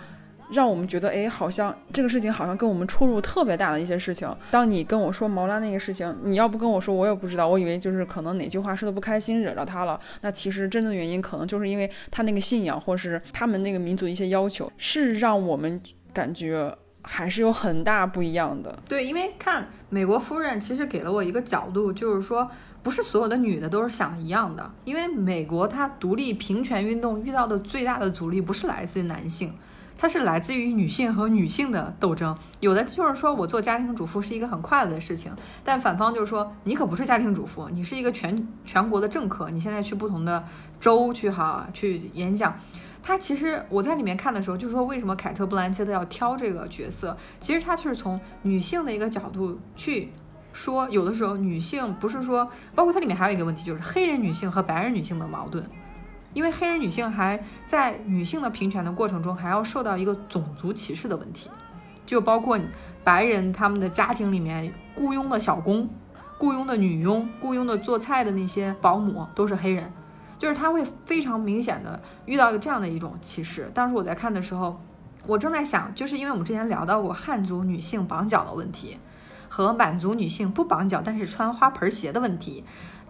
[0.51, 4.27] 让我们觉得，哎，好像这个事情好像跟我们出入特别大的一些事情。
[4.51, 7.47] 当你跟我说毛拉那个事情，你要不跟我说，我也不知道。
[7.47, 9.99] 我以为就是可能哪句话说的不开心，惹着他了。
[10.21, 15.81] 那其实真正原因，可能就是因为他那个信仰，或是他们那个民族一些要求，是让我们
[16.13, 18.77] 感觉还是有很大不一样的。
[18.87, 22.49] 对，因为看美国夫人，其实给了我一个角度，就是说，
[22.81, 24.71] 不是所有的女的都是想一样的。
[24.85, 29.53] 因为美国它独立平权运动遇到的最大的阻力，不是来自于男性。
[29.97, 35.31] 它是来自于女性和女性的斗争，有的就是说我做家庭主妇是一个很快乐的事情，
[35.63, 40.43] 但反方就是说你可不是家庭主妇，你是一个全全国的政客，你现在去不同的
[40.79, 42.53] 州去哈去演讲。
[43.01, 50.09] 他其实我在里面看的时候，就是说为什么凯特·布兰切特要挑这个角色，其实他就是从女性的一个角度去
[50.53, 55.63] 说，有的时候女性不是说，包括它里面还有一个问题，就是黑人女性和白人女性的矛盾。
[56.33, 61.49] 因为黑人女性还在女性的平权的过程中，还要受到一个种族歧视的问题，
[62.05, 62.59] 就包括
[63.03, 65.89] 白人他们的家庭里面雇佣的小工、
[66.37, 69.91] 雇佣的女佣、雇佣的做菜的那些保姆都是黑人，
[70.37, 73.69] 就是他会非常明显的遇到一个这样的一种歧视。
[73.73, 74.81] 当时我在看的时候，
[75.27, 78.97] 我正在想，就是因为我们之前聊到过汉族女性绑脚的问题，
[79.47, 82.63] 和满族女性不绑脚但是穿花盆鞋的问题。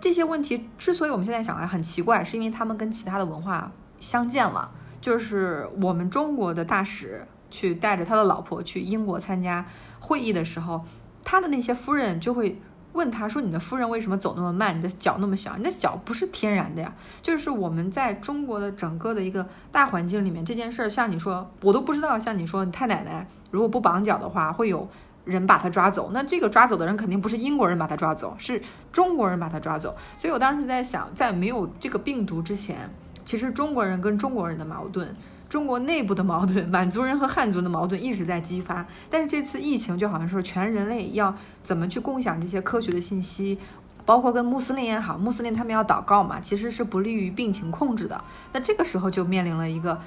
[0.03, 4.69] 这些问题之所以我们现在想来很奇怪，是因为他们跟其他的文化相见了。
[4.99, 9.65] 就是我们中国的大使去带着他的老婆去英国参加
[10.01, 10.83] 会议的时候，
[11.23, 12.61] 他的那些夫人就会
[12.91, 14.77] 问他说：“你的夫人为什么走那么慢？
[14.77, 22.19] 你的脚那么小，你的脚不是天然的呀。”就是我们在中国的整个的一个大环境里面，这件事儿，像你说，我都不知道。
[22.19, 24.85] 像你说，你太奶奶如果不绑脚的话，会有
[25.25, 26.11] 人把他抓走。
[26.13, 29.95] 那这个抓走的人肯定不是英国人把他抓走，是中国人把他抓走。
[30.17, 32.89] 所以我当时在想，在没有这个病毒之前，
[33.23, 35.15] 其实中国人跟中国人的矛盾。
[35.49, 38.83] 中国内部的矛盾，满族人和汉族的矛盾一直在激发。
[39.07, 43.59] 但是这次疫情就好像说，全人类要怎么去共享这些科学的信息，
[44.03, 48.19] 包括跟穆斯林也好，穆斯林他们要祷告嘛，其实是不利于病情控制的。
[48.51, 50.01] 那这个时候就面临了一个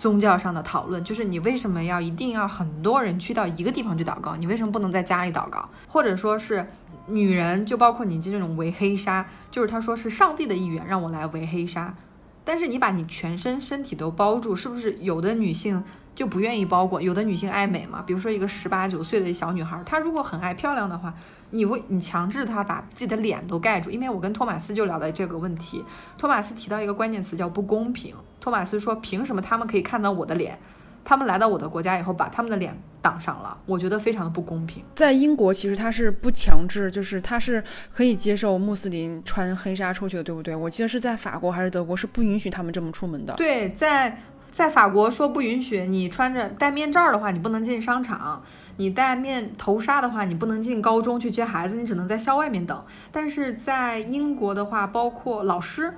[0.00, 4.34] 宗教上的讨论，就是你为什么要一定要很多人去到一个地方去祷告？
[4.34, 5.68] 你为什么不能在家里祷告？
[5.86, 6.66] 或者说是
[7.08, 11.94] 女人，就包括你这种围黑纱，就是他说是上帝的意愿让我来围黑纱。
[12.42, 15.84] 但是你把你全身身体都包住，是不是有的女性
[16.14, 17.02] 就不愿意包裹？
[17.02, 21.12] 有的女性爱美嘛，比如说一个十八九岁的小女孩，她如果很爱漂亮的话，
[21.50, 23.90] 你为你强制她把自己的脸都盖住。
[23.90, 25.84] 因为我跟托马斯就聊到这个问题，
[26.16, 28.14] 托马斯提到一个关键词叫不公平。
[28.40, 30.58] 托马斯说，凭什么他们可以看到我的脸？
[31.02, 34.84] 他们来到我的国家以后，把他们的脸挡上了，我觉得非常的不公平。
[34.94, 40.54] 在英国，其实他是不强制，就是他是可以接受穆斯林穿黑纱出去的，对不对？
[40.54, 43.32] 我记得是在法国还是德国，是不允许他们这么出门的。
[43.34, 48.42] 对，在在法国说不允许你穿着戴面罩的话，你不能进商场；
[48.76, 52.84] 你戴面头纱的话，你不能进高中去接孩子，你只能在校外面等。
[53.10, 55.94] 但是在英国的话，包括老师。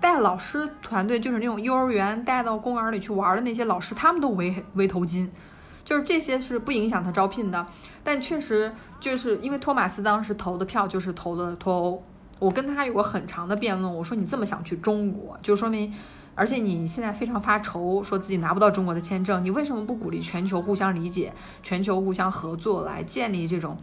[0.00, 5.28] 带老师团队就是那种幼儿园带到公园里去玩的那些老师，他们都围围头巾，
[5.84, 7.66] 就是这些是不影响他招聘的。
[8.04, 12.02] 但确实就是因为托马斯当时投的票就是投的脱欧，
[12.38, 13.92] 我跟他有过很长的辩论。
[13.92, 15.92] 我说你这么想去中国，就说明，
[16.34, 21.32] 而且你现在非常发愁，说自己拿不到中国的签证，你为什么不鼓励全球互相理解、
[21.62, 23.76] 全球互相合作来建立这种，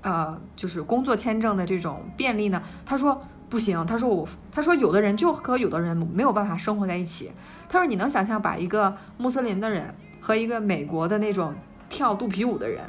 [0.00, 2.62] 呃，就是工作签证的这种便利呢？
[2.86, 3.20] 他说。
[3.48, 7.30] 不行，他说我，他说有的人就和有的人没有办法生活在一起。
[7.68, 11.54] 他说你能想象把一个穆斯林的人和一个美国的那种
[11.88, 12.82] 跳肚皮舞的人，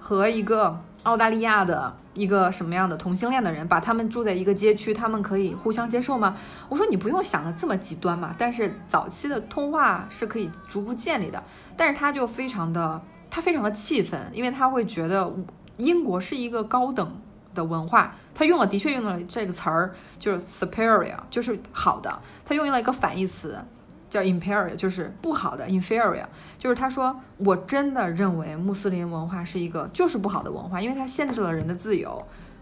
[0.00, 6.36] 和一个澳大利亚的一个什么样的同性恋的人，把他们住在一个街区，他们可以互相接受吗？
[6.68, 8.34] 我说你不用想的这么极端嘛。
[8.38, 11.42] 但是早期的通话是可以逐步建立的，
[11.76, 15.30] 但是他就非常的，他非常的气愤，因为他会觉得
[15.76, 17.20] 英国是一个高等。
[17.58, 22.16] 的文化，他用了，的确用了这个词儿，就是 superior，就是好的。
[22.44, 23.58] 他用了一个反义词，
[24.08, 26.24] 叫 inferior，就是不好的 inferior。
[26.56, 32.16] 就是他说，我真的认为穆斯林文化是一个就是不好的文化，因为它限制了人的自由，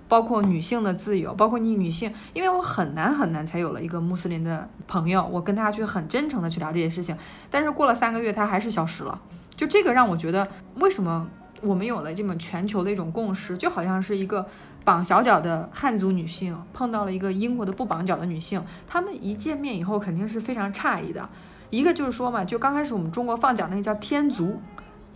[0.08, 2.10] 包括女性的自由，包括你女性。
[2.32, 7.14] 因为我很难很难才有了一个穆斯林的朋友，我跟他去很真诚的去聊这件事情，
[7.50, 9.20] 但是过了三个月，他还是消失了。
[9.54, 11.28] 就这个让我觉得，为什么
[11.60, 14.46] 我们有了这么全球的一种共识，就好像是一个。
[14.86, 21.28] 绑小脚的汉族女性碰到了一个英国的不绑脚的女性，她们一见面以后肯定是非常诧异的。
[21.70, 24.62] 一个就是说嘛，就刚开始我们中国放脚那个叫天足，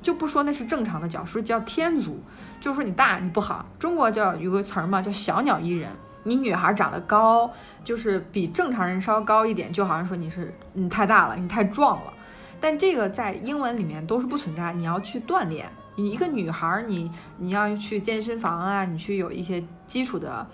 [0.03, 2.19] 就不说那是正常的脚，说叫天足，
[2.61, 3.65] 就是说你大你不好。
[3.79, 5.89] 中国叫有个词儿嘛，叫小鸟依人。
[6.25, 7.49] 你女孩长得高，
[7.85, 12.13] 就是比正常人稍高一点，就好像说你是你太大了，你太壮了。
[12.61, 15.71] 但这个在英文里面都是不存在，你要去锻炼。
[16.03, 20.47] 你一个女孩，你你要去健身房啊，你去有一些基础的。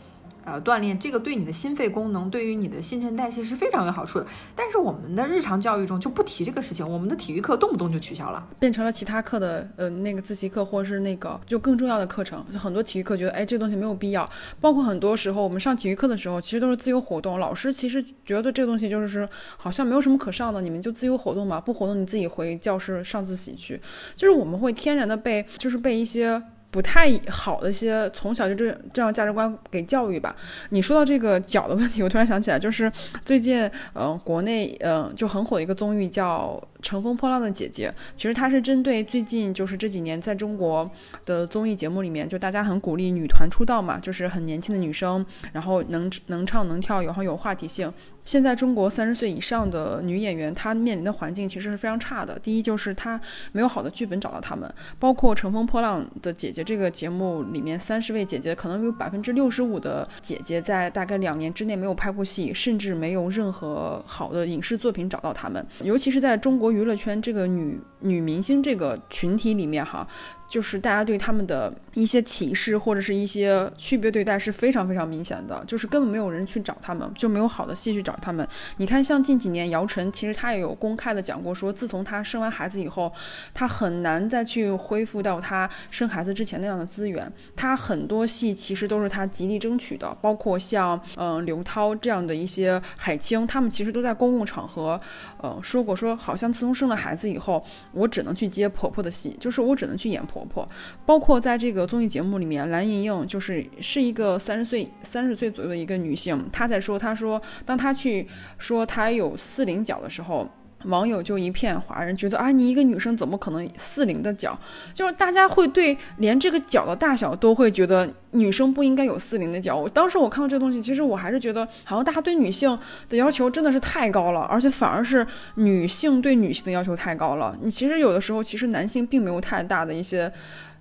[0.46, 4.26] 呃，锻炼这个对你的心肺功能，对于你的新陈代谢是非常有好处的。
[4.54, 12.46] 但是我们的日常教育中就不提这个事情，我们的体育课动不动就取消了，变成了其他课的呃那个自习课或者是那个就更重要的课程。
[12.52, 14.24] 就很多体育课觉得，哎，这个东西没有必要。
[14.61, 23.80] 包括很多时候我们上体育课的时候，其实都是自由活动，老师其实觉得这个东西就是好像没有什么可上的，你们就自由活动吧，不活动你自己回教室上自习去。
[24.14, 26.40] 就是我们会天然的被就是被一些。
[26.77, 30.37] 不太好的一些从小就这这样价值观给教育吧。
[30.69, 32.93] 你说到这个脚的问题，我突然想起来，就是
[33.25, 36.62] 最近，嗯，国内，嗯，就很火的一个综艺叫。
[36.83, 40.89] 乘风破浪的姐姐，其实她是针对最近就是这几年在中国
[41.25, 47.93] 的综艺节目里面，就大家很鼓励女团出道嘛，就是很年轻的女生，然后能能唱能跳，然后有话题性。
[48.25, 52.37] 现在中国三十岁以上的女演员，她面临的环境其实是非常差的。
[52.41, 53.21] 第一就是她
[53.53, 66.66] 没有好的剧本找到她们，包括《乘风破浪的姐姐》这个节目里面，三十位姐姐可能有百分之六十五的姐姐在大概两年之内没有拍过戏，甚至没有任何好的影视作品找到她们，尤其是在中国。
[66.71, 70.07] 娱乐圈这个女女明星这个群体里面哈，
[70.49, 78.47] 就是大家对他们的一些歧视或者是一些区别对待是非常非常明显的，就是根本没有人去找他们，就没有好的戏去找他们。
[78.76, 83.12] 你看，像近几年姚晨，其实她也有公开的讲过，说自从她生完孩子以后，
[83.55, 87.30] 她很难再去恢复到她生孩子之前那样的资源。
[87.57, 95.01] 她很多戏其实都是她极力争取的，包括像嗯刘涛这样的一些海清，他们其实都在公共场合，
[95.38, 100.36] 呃说过说，好像自从生了孩子以后，我只能去接婆婆的戏，就是我只能去演婆。
[100.37, 100.66] 婆婆，
[101.07, 108.26] 包括在这个综艺节目里面，蓝盈莹就是是一个三十岁三十岁左右的一个女性，她在说，她说，当她去
[108.59, 110.47] 说她有四零角的时候。
[110.87, 114.59] 网友就一片哗然，觉得啊，你一个女生怎么可能四零的脚？
[114.93, 119.76] 就是大家会对连这个脚的大小都会觉得女生不应该有四零的脚。
[119.76, 122.78] 我当时我看到这个东西，其实我还是觉得好像大家对女性
[123.09, 127.57] 的要求真的是太高了，而且反而是女性对女性的要求太高了。
[127.62, 130.32] 你其实有的时候，其实男性并没有太大的一些。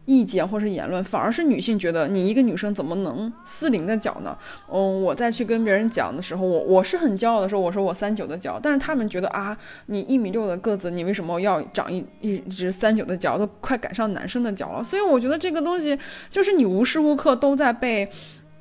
[0.06, 4.38] 意见或是言论，反而是女性觉得你一个女生怎么能四零的脚呢？
[4.72, 14.84] 嗯，我再去跟别人讲的时候，我我是很骄傲的说，我说我三九的脚，但是他们觉得啊，你一米六的个子，你为什么要长一一只三九的脚，都快赶上男生的脚了？
[14.84, 15.98] 所以我觉得这个东西
[16.30, 18.08] 就是你无时无刻都在被，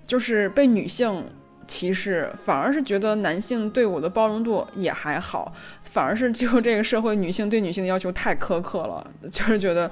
[0.07, 1.27] 就是被女性
[1.67, 9.91] 歧视，反而是觉得男性对我的包容度也还好，反而是就这个社会女性对女性的要求太苛刻了，就是觉得。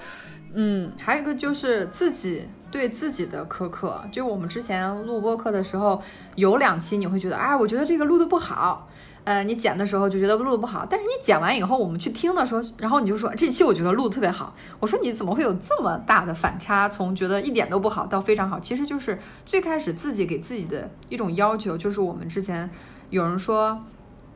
[0.54, 4.02] 嗯，还有一个就是自己对自己的苛刻。
[4.12, 6.02] 就我们之前录播课的时候，
[6.34, 8.88] 有两期你会觉得，哎，我觉得这个录的不好。
[9.24, 14.52] 呃，你剪的时候就觉得录的不好，但是你剪完以后，我们去听的时候，然后你就说这期我觉得录的特别好。
[14.80, 18.58] 我说你怎么会有这么大的反差，从觉得一点都不好到非常好？
[18.58, 22.68] 其实就是最开始自己给自己的一种要求，就是我们之前
[23.10, 23.80] 有人说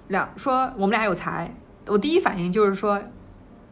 [0.07, 1.53] 两说我们俩有才，
[1.89, 3.03] 我第一反应就是说。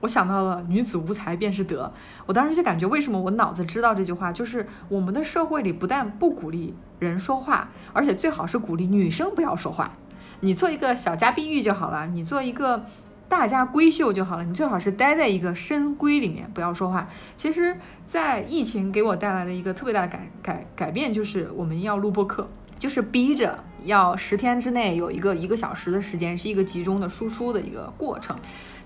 [0.04, 1.90] 我想到了“女子无才便是德”，
[2.26, 4.30] 我当时就感觉，为什么我脑子知道这句话？
[4.30, 9.96] 就是我们的社会里不但不鼓励人说话，而且最好是鼓励女生不要说话。
[10.40, 12.84] 你做一个小家碧玉就好了，你做一个
[13.30, 14.44] 大家闺秀就好了。
[14.44, 17.08] 你最好是待在一个深闺里面，不要说话。
[17.34, 17.74] 其实，
[18.06, 22.46] 在疫情给我带来的一个特别大的改改改变，就是我们要录播课，
[22.78, 28.36] 就是逼着要十天之内有一个一个小时的时间，是一个集中的输出的一个过程。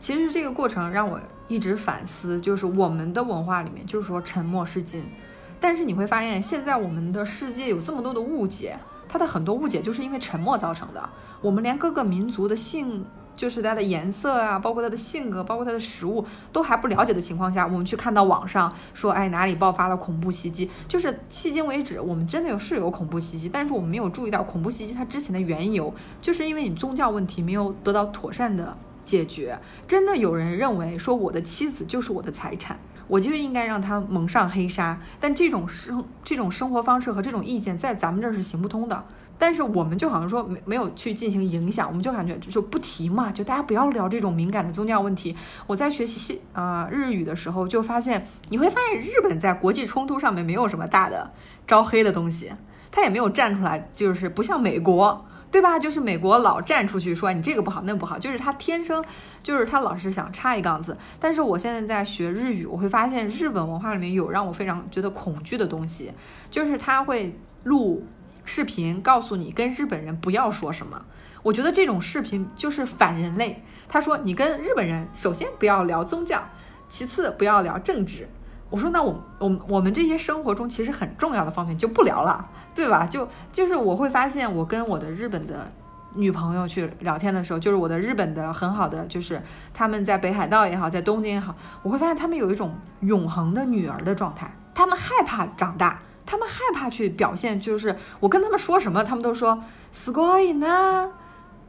[0.01, 5.03] 其实这个过程让我一直反思，就是我们的文化里面，就是说沉默是金。
[5.61, 8.79] 但是你会发现，现在我们的世界有这么多的误解，
[9.09, 11.11] 它的很多误解就是因为沉默造成的。
[11.41, 13.05] 我们连各个民族的性，
[13.37, 20.71] 就是它的颜色啊，包括它的性格，包括它的食物，都还不了解的情况下，我们去看到网上说，哎，哪里爆发了恐怖袭击？
[20.87, 25.93] 就是迄今为止，我们真的有是有恐怖袭击，但是我们没有注意到恐怖袭击它之前的缘由，
[26.23, 28.77] 就是因为你宗教问题没有得到妥善的。
[29.09, 35.01] 解决真的有人认为说我的妻子就是我的财产，我就应该让她蒙上黑纱。
[35.19, 39.03] 但这种生这种生活方式和这种意见在咱们这儿是行不通的。
[39.41, 45.35] 但是我们就好像说没没有去进行影响，我们就感觉就不提嘛，就大家不要聊这种敏感的宗教问题。
[45.67, 51.31] 我在学习啊日语的时候就发现，你会发现日本在国际冲突上面没有什么大的
[51.67, 52.53] 招黑的东西，
[52.91, 55.25] 他也没有站出来，就是不像美国。
[55.51, 55.79] 对吧？
[55.79, 59.03] 就是美国老站出去说你这个不好，那不好，就是他天生
[59.43, 60.97] 就是他老是想插一杠子。
[61.19, 66.13] 但是我现在在学日语，我会发现日本文化里面有让我非常觉得恐惧的东西，
[66.51, 67.35] 就是他会
[67.65, 68.07] 录
[68.45, 71.03] 视频告诉你跟日本人不要说什么。
[71.43, 73.63] 我觉得这种视频就是反人类。
[73.89, 76.43] 他说你跟日本人首先不要聊宗教，
[76.89, 78.29] 其次不要聊政治。
[78.69, 82.47] 我说那我我我们这些生活中其实很重要的方面就不聊了。
[82.78, 83.06] 对吧？
[83.06, 85.72] 就就是我会发现，我跟我的日本的
[86.16, 89.42] 女朋友去聊天的时候，就是我的日本的很好的，就是
[89.74, 94.52] 他们在北海道也好，在东京也好，我会发现他们有一种永恒的女儿的状态。
[94.74, 99.64] 他们害怕长大，他们害怕去表现，就是我跟他们说什么，他们都说
[99.94, 101.12] すごい呢。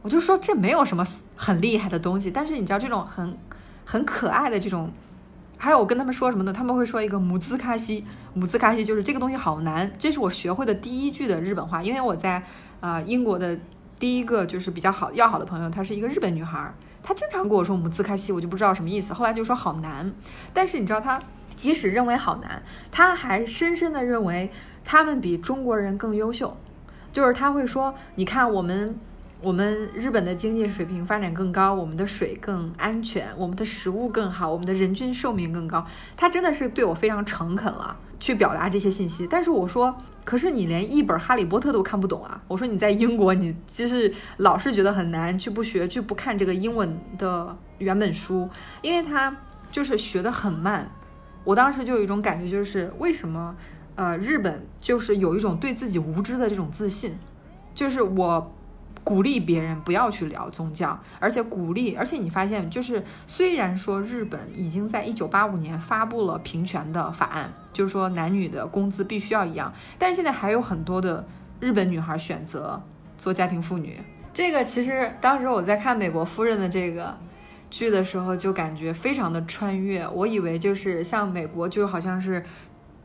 [0.01, 1.05] 我就说这没有什么
[1.35, 3.37] 很厉害的东西，但是你知道这种很
[3.85, 4.91] 很可爱的这种。
[5.62, 6.50] 还有我跟他们说什么呢？
[6.50, 8.02] 他们会说一个母兹卡西，
[8.32, 9.92] 母兹卡西就是这个东西好难。
[9.98, 12.42] 这是我学会的第一句的日本话，因为我在
[12.80, 13.54] 啊英国的
[13.98, 19.12] 第一个就是比较好要好的朋友，她是一个日本女孩，她经常跟我说母兹卡西，我就不知道什么意思。
[19.12, 20.10] 后来就说好难，
[20.54, 21.20] 但是你知道她
[21.54, 24.50] 即使认为好难，她还深深的认为
[24.82, 26.56] 他们比中国人更优秀，
[27.12, 28.98] 就是他会说，你看我们。
[29.42, 35.84] 我们日本的经济水平发展更高，我们的水更安全，我们的食物更好，我们的人均寿命更高。
[36.14, 39.26] 他真的是对我非常诚恳了，去表达这些信息。
[39.26, 42.42] 但是我说，可是你连一本《哈利波特》都看不懂啊！
[42.48, 48.46] 我说你在英国，你其实老是觉得很难，去不学，去不看这个英文的原本书，
[48.82, 49.34] 因为他
[49.72, 50.92] 就是学得很慢。
[51.44, 53.56] 我当时就有一种感觉，就是为什么
[53.94, 57.18] 呃日本就是有一种对自己无知的这种自信，
[57.74, 58.54] 就是我。
[59.02, 71.26] 鼓励别人不要去聊宗教，而且鼓励，而且你发现，就是虽然说日本已经在一九八五年发布了平权的法案，就是说男女的工资必须要一样，但是现在还有很多的
[71.58, 72.80] 日本女孩选择
[73.16, 73.98] 做家庭妇女。
[74.34, 77.16] 这个其实当时我在看《美国夫人》的这个
[77.70, 80.06] 剧的时候，就感觉非常的穿越。
[80.08, 82.44] 我以为就是像美国，就好像是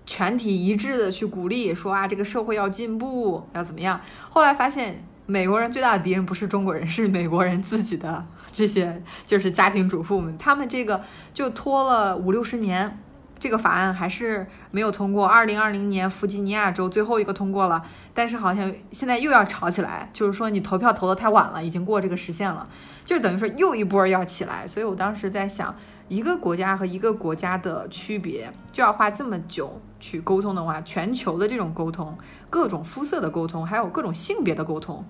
[0.05, 3.99] 全体一致的去鼓励说啊，这个社会要进步，要怎么样。
[4.29, 5.03] 后来发现。
[5.27, 11.03] 美国人最大的敌人不是中国人，是美国人自己的这些就是家庭主妇们，他们这个
[11.33, 12.99] 就拖了五六十年，
[13.45, 15.23] 这个法案还是没有通过。
[15.23, 17.79] 二零二零年弗吉尼亚州最后一个通过了，
[18.11, 22.67] 但是好像现在又要吵起来，就是说你投票投的太晚了，已经过这个时限了，
[23.05, 24.65] 就等于说又一波要起来。
[24.65, 25.75] 所以我当时在想，
[26.07, 32.17] 一个国家和一个国家的区别就要花这么久去沟通的话，全球的这种沟通。
[32.49, 35.05] 各种肤色的沟通，还有各种性别的沟通，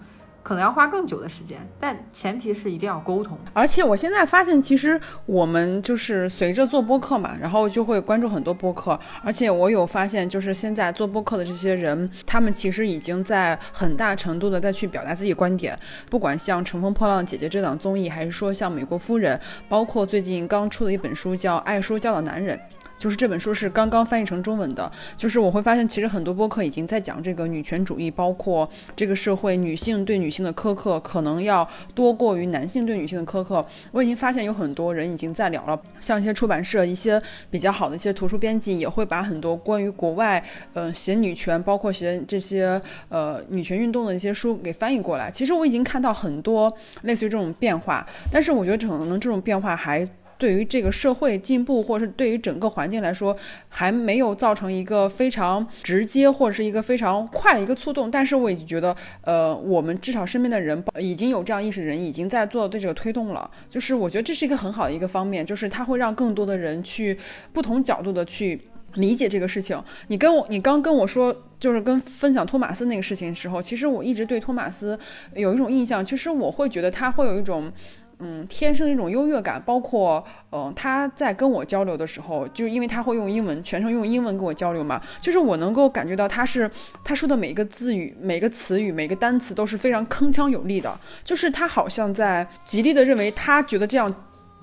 [0.46, 3.36] 可能要花更久的时间，但前提是一定要沟通。
[3.52, 15.76] 而且我现在发现，其实我们就是随着做播客嘛，然后就会关注很多播客，而且我有发现，就是现在做播客的这些人，他们其实已经在很大程度的在去表达自己观点，
[16.12, 19.36] 不管像《乘风破浪姐姐》这档综艺，还是说像《美国夫人》，
[19.68, 22.56] 包括最近刚出的一本书叫《爱说教的男人》。
[22.98, 33.66] 就是这本书是刚刚翻译成中文的，就是我会发现，其实很多播客已经在讲这个女权主义，包括这个社会女性对女性的苛刻，可能要多过于男性对女性的苛刻。
[33.92, 40.44] 我已经发现有很多人已经在聊了，像一些出版社、一些比较好的一些图书编辑，也会把很多关于国外，
[40.74, 45.30] 呃，写女权，包括写这些呃女权运动的一些书给翻译过来。
[45.30, 46.74] 其实我已经看到很多
[47.04, 50.08] 类似于这种变化，但是我觉得可能这种变化还。
[50.38, 53.36] 对于这个社会进步，或者是对于整个环境来说，
[53.70, 58.12] 还没有造成一个非常直接或者是一个非常快的一个触动。
[58.12, 63.50] 但是我已经觉得，呃，我们至少身边的人已经有这样意识的人已经在做对这个推动了。
[63.70, 67.18] 就是我觉得这是一个很好的一个方面，就是它会让更多的人去
[67.54, 68.60] 不同角度的去
[68.96, 69.82] 理解这个事情。
[70.08, 75.00] 你跟我，你刚跟我说，就是跟分享托马斯那个事情的时候，其实我一直对托马斯
[75.34, 77.72] 有一种印象，其实我会觉得他会有一种。
[78.20, 86.70] 嗯，天生一种优越感，包括，嗯，他在跟我交流的时候，就因为他会用英文，全程用英文跟我交流嘛，就是我能够感觉到他是
[87.04, 94.14] 他说的每一个字语、每个词语、每个单词都是非常铿锵有力的，就是他好像在极力的认为他觉得这样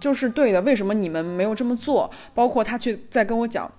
[0.01, 2.11] 就是对的，为什么你们没有这么做？
[2.35, 3.71] 包括他去在跟我讲。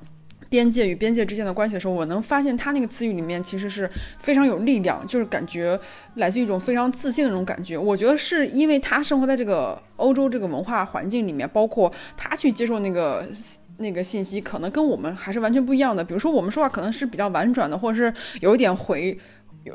[0.53, 3.89] 边界与边界之间的关系的时候，我能发现他那个词语里面其实是
[4.19, 5.79] 非常有力量，就是感觉
[6.17, 7.75] 来自一种非常自信的那种感觉。
[7.75, 13.27] 我觉得是因为他生活在这个欧洲这个文化环境里面，包括他去接受那个
[13.77, 16.03] 那个信息，可能跟我们还是完全不一样的。
[16.03, 19.17] 比如说我们说话可能是比较婉转的，或者是有一点回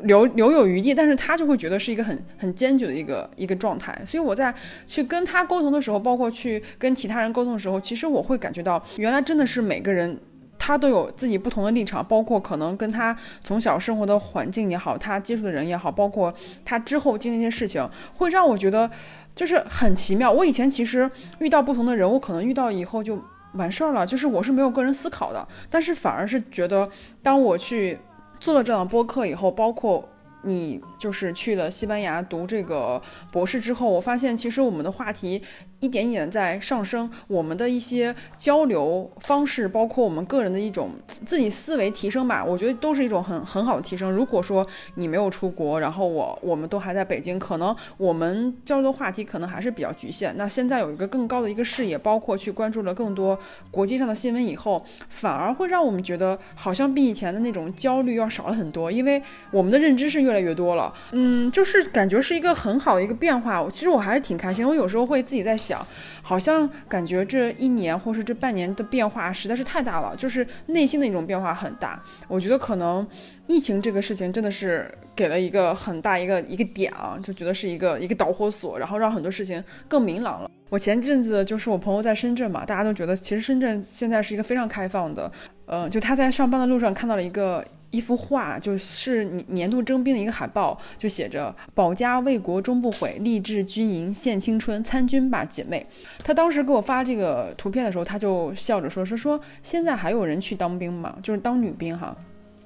[0.03, 3.93] 留留有余地，但是他就会觉得是一个很很坚决的一个一个状态。
[4.05, 4.55] 所以我在
[4.87, 10.17] 去跟他沟通的时候，包括去跟其他人沟通的时候，其实我会感觉到，原来真的是每个人。
[10.59, 16.31] 他都有自己不同的立场，包括可能跟他从小生活的环境也好，他接触的人也好，包括
[16.63, 18.87] 他之后经历一些事情，会让我觉得
[19.33, 20.29] 就是很奇妙。
[20.29, 23.17] 我以前其实遇到不同的人，我可能遇到以后就
[23.53, 25.47] 完事儿了，就是我是没有个人思考的。
[25.69, 26.87] 但是反而是觉得，
[27.23, 27.97] 当我去
[28.39, 30.07] 做了这档播客以后，包括
[30.43, 35.41] 你就是去了西班牙读这个博士之后，我发现其实我们的话题。
[35.81, 40.91] 一点一点在上升，我们的一些交流方式，包括我们个人的一种
[41.25, 44.11] 自己思维提升吧，我觉得都是一种很很好的提升。
[44.11, 50.35] 如果说你没有出国，然后我我们都还在北京，可能我们交流的话题可能还是比较局限。
[50.35, 53.39] 那现在有一个更高的一个视野，包括去关注了更多
[53.71, 60.91] 国际上的新闻以后，反而会让我们觉得好像比以前的那种焦虑要少了很多，因为我们的认知是越来越多了。
[61.11, 63.61] 嗯，就是感觉是一个很好的一个变化。
[63.61, 65.55] 我其实我还是挺开心，我有时候会自己在。
[65.59, 65.85] 想，
[66.23, 72.01] 好像感觉这一年或是这半年的变化实在是太大了，就是内心的一种变化很大。
[72.29, 73.05] 我觉得可能
[73.45, 80.49] 疫情这个事情真的是给了一个很大一个一个点啊，就觉得是一个一个导火索，然后让很多事情更明朗了。
[80.69, 85.29] 我前阵子就是我朋友在深圳嘛，大家都觉得其实深圳现在是一个非常开放的，
[85.65, 87.61] 呃，就他在上班的路上看到了一个。
[87.91, 95.85] 一幅画就是年度征兵的一个海报，就写着“保家卫国终不悔，立志军营献青春，参军吧，姐妹”。
[96.23, 101.17] 他当时给我发这个图片的时候，他就笑着说：“是说现在还有人去当兵吗？
[101.23, 102.15] 就是当女兵哈。”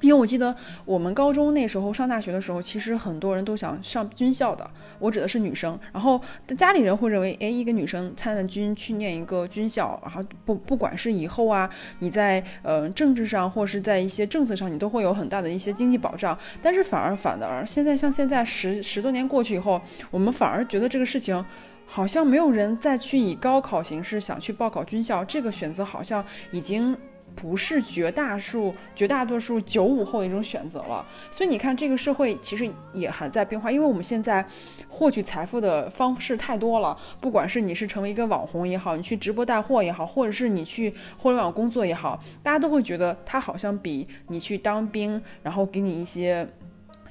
[0.03, 5.79] 因为我记得我们高中那时候上大学的时候，其实很多人都想上军校的，我指的是女生。
[5.93, 6.21] 然后
[6.57, 16.37] 家里人会认为，哎，一个女生参了军去念一个军校，然后不不管是以后啊，你在呃政治上或是在一些政策上，你都会有很大的一些经济保障。
[16.61, 19.81] 但是反而反的而现在像现在十十多年过去以后，
[20.11, 21.43] 我们反而觉得这个事情
[21.85, 26.93] 好像没有人再去以高考形式想去报考军校，这个选择好像已经。
[27.35, 34.45] 不是绝大数、绝大多数九五后的一种选择了，所以你看，这个社会其实也还在变化，因为我们现在
[34.87, 46.47] 获取财富的方式太多了，不管是你是成为一个网红也好，你去直播带货也好，或者是你去互联网工作也好，大家都会觉得他好像比你去当兵，然后给你一些。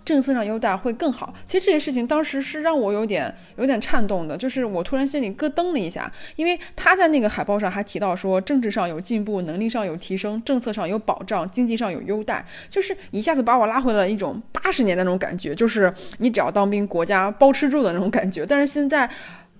[0.04, 1.32] 政策上优待会更好。
[1.44, 18.44] 其实这些事情当时是让我有点有点颤动的，就是我突然心里咯噔了一下，因为他在那个海报上还提到说，政治上有进步，能力上有提升，政策上有保障，经济上有优待，就是一下子把我拉回了一种八十年代那种感觉，就是你只要当兵，国家包吃住的那种感觉。
[18.46, 19.08] 但是现在。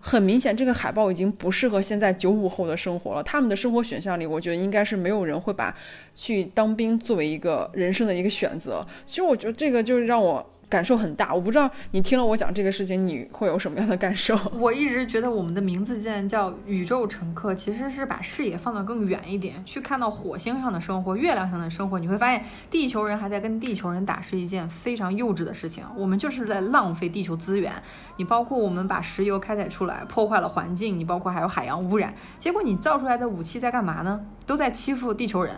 [0.04, 3.22] 很明显，这个海报已经不适合现在九五后的生活了。
[3.22, 5.74] 他们的生活选项里，我觉得应该是没有人会把
[6.12, 8.84] 去当兵作为一个人生的一个选择。
[9.06, 10.44] 其实，我觉得这个就是让我。
[10.72, 14.34] 感受很大，我不知道你听了我讲这个事情，你会有什么样的感受？
[14.58, 21.98] 我一直觉得我们的名字既然叫宇宙乘客，其实是把视野放得更远一点，去看到火星上的生活、月亮上的生活。
[21.98, 25.84] 你会发现，地球人还在跟地球人打是一件非常幼稚的事情。
[25.94, 27.70] 我们就是在浪费地球资源。
[28.16, 32.14] 你包括我们把石油开采出来，破坏了环境；你包括还有海洋污染。
[32.38, 34.24] 结果你造出来的武器在干嘛呢？
[34.46, 35.54] 都在欺负地球人。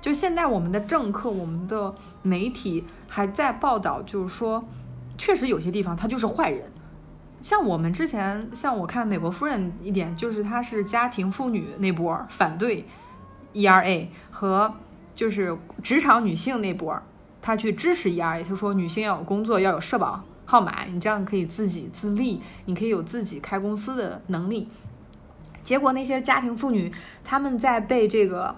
[0.00, 1.92] 就现在，我们的政客、我们的
[2.22, 4.64] 媒体还在报道，就是说，
[5.18, 6.70] 确实有些地方他就是坏人。
[7.40, 12.86] 像我们之前，像我看《美国夫人》一点，就是她是家庭妇女那波反对
[13.52, 14.72] ERA 和
[15.12, 16.96] 就是职场女性那波，
[17.42, 24.68] 她去支持 ERA，就说女性要有工作，要有社保号码，你这样可以自给自立，你可以有自己开公司的能力。
[25.62, 26.92] 结果那些家庭妇女，
[27.24, 28.54] 他们在被这个。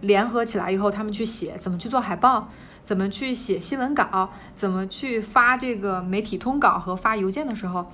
[0.00, 2.48] 联合起来以后，他们去写怎么去做海报，
[2.84, 7.90] 怎么去写新闻稿，怎么去发这个媒体通稿和发邮件的时候，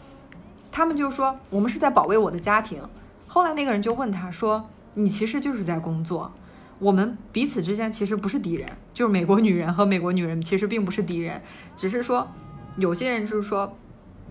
[0.71, 2.81] 他们就说我们是在保卫我的家庭。
[3.27, 6.33] 后来那个人就问他说：“你其实就是在工作，
[6.79, 11.41] 我们彼此之间其实不是敌人，就是美国女人和美国女人其实并不是敌人，
[11.77, 12.29] 只是说
[12.77, 13.77] 有些人就是说，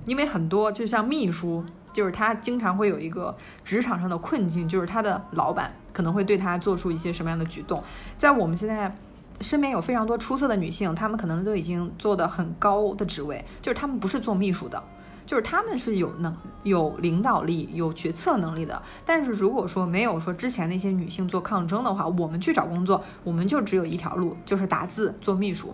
[0.06, 1.64] 因为很多就像秘书。”
[1.94, 7.84] 就是他经常会有一个职场上的困境，就是他的老板可能会对他做出一些什么样的举动。
[8.18, 8.96] 在我们现在
[9.40, 14.82] 身边有非常多出色的女性，她们可能都已经做的很高的职位，就是她们不是做秘书的，
[15.26, 18.80] 就是她们是有能有领导力、有决策能力的。
[19.04, 25.74] 但是如果说没有说之前那些女性做抗争的话，我们去找工作，我们就只有一条路，就是打字做秘书。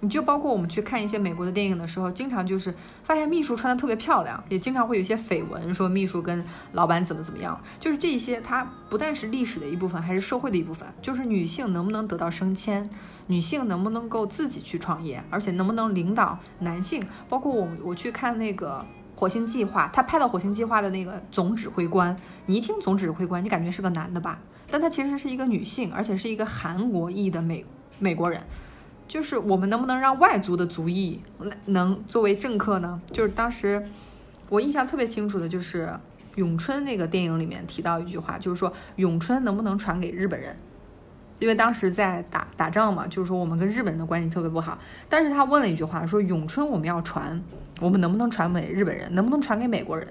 [0.00, 2.72] 你就包括我们去看一些美国的电影的时候，经常就是
[3.02, 7.60] 发现秘书穿的特别漂亮，也经常会有一些绯闻说秘书跟老板怎么怎么样。
[7.80, 10.86] 就是这些，它不但是历史的一部分，还是社会的一部分。
[11.02, 12.88] 就是女性能不能得到升迁，
[13.26, 17.04] 女性能不能够自己去创业，而且能不能领导男性。
[17.28, 18.84] 包括我，我去看那个
[19.18, 24.38] 《火星计划》，他拍到《火星计划》的那个总指挥官，你一听总指挥官，你感觉是个男的吧？
[24.70, 27.64] 但他其实是一个女性，而且是一个韩国裔的美
[27.98, 28.40] 美国人。
[29.08, 31.20] 就是我们能不能让外族的族裔
[31.64, 33.00] 能作为政客呢？
[33.10, 33.84] 就是当时
[34.50, 35.86] 我印象特别清楚的，就是
[36.36, 40.54] 《咏春》那个电影里面提到一句话，就是说咏春能不能传给日本人？
[41.38, 44.78] 因为当时在打打仗嘛，就是说我们跟日本人的关系特别不好。
[45.08, 47.40] 但是他问了一句话，说咏春我们要传，
[47.80, 49.14] 我们能不能传给日本人？
[49.14, 50.06] 能不能传给美国人？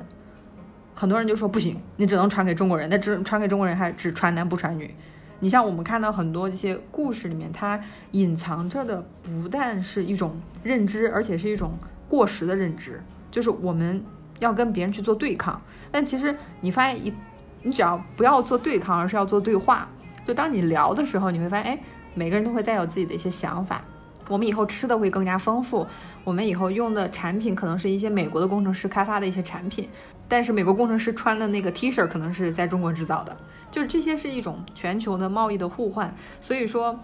[0.95, 2.89] 很多人就说不行，你只能传给中国人。
[2.89, 4.95] 那只传给中国人，还只传男不传女。
[5.39, 7.79] 你像我们看到很多一些故事里面，它
[8.11, 11.77] 隐藏着的不但是一种认知，而且是一种
[12.09, 14.03] 过时的认知，就是我们
[14.39, 15.61] 要跟别人去做对抗。
[15.91, 17.13] 但其实你发现一，
[17.61, 19.87] 你只要不要做对抗，而是要做对话。
[20.25, 21.79] 就当你聊的时候，你会发现，哎，
[22.13, 23.81] 每个人都会带有自己的一些想法。
[24.27, 25.87] 我们以后吃的会更加丰富，
[26.25, 29.87] 我们以后用的产品可能是一些美国的工程师开发的一些产品，
[30.27, 33.35] 但是美国工程师穿的那个 T 恤可能是在中国制造的。
[33.69, 36.97] 就是这些是一种全球的贸易的互换，所以说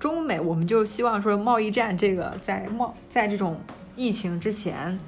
[0.00, 3.60] 中美我们就希望说贸易战这个在贸在这种
[3.94, 4.98] 疫情之前，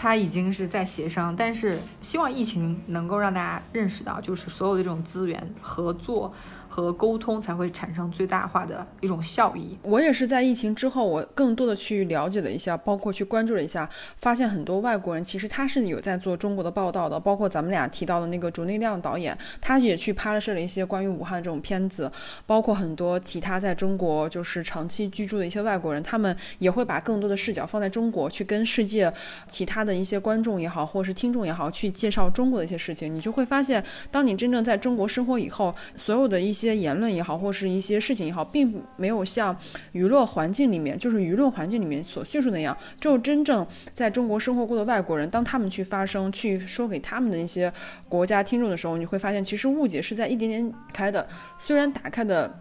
[0.00, 6.32] 他已经是在协商，但是希望疫情能够让大家认识到，就是所有的这种资源合作
[6.68, 9.76] 和沟通才会产生最大化的一种效益。
[9.82, 22.08] 我也是在疫情之后，我更多的去了解了一下，包括去关注了一下，发现很多外国人其实他是有在做中国的报道的，包括咱们俩提到的那个竹内亮导演，他也去拍摄了一些关于武汉这种片子，
[22.46, 29.12] 包括很多其他在中国就是长期居住的一些外国人，他们也会把更多的视角放在中国，去跟世界
[29.48, 39.56] 其他的一些观众也好，或者是听众也好，去介绍中国的一些事情，你就会发现，当你真正在中国生活以后，所有的一些言论也好，或是一些事情也好，并没有像
[39.92, 42.76] 娱乐环境里面，就是舆论环境里面所叙述那样。
[43.00, 47.72] 只有真正在中国生活过的外国人，当他们去发声，去说给他们的一些
[48.08, 51.26] 国家听众的时候，你会发现，其实误解是在一点点开的。
[51.58, 52.60] 虽然打开的。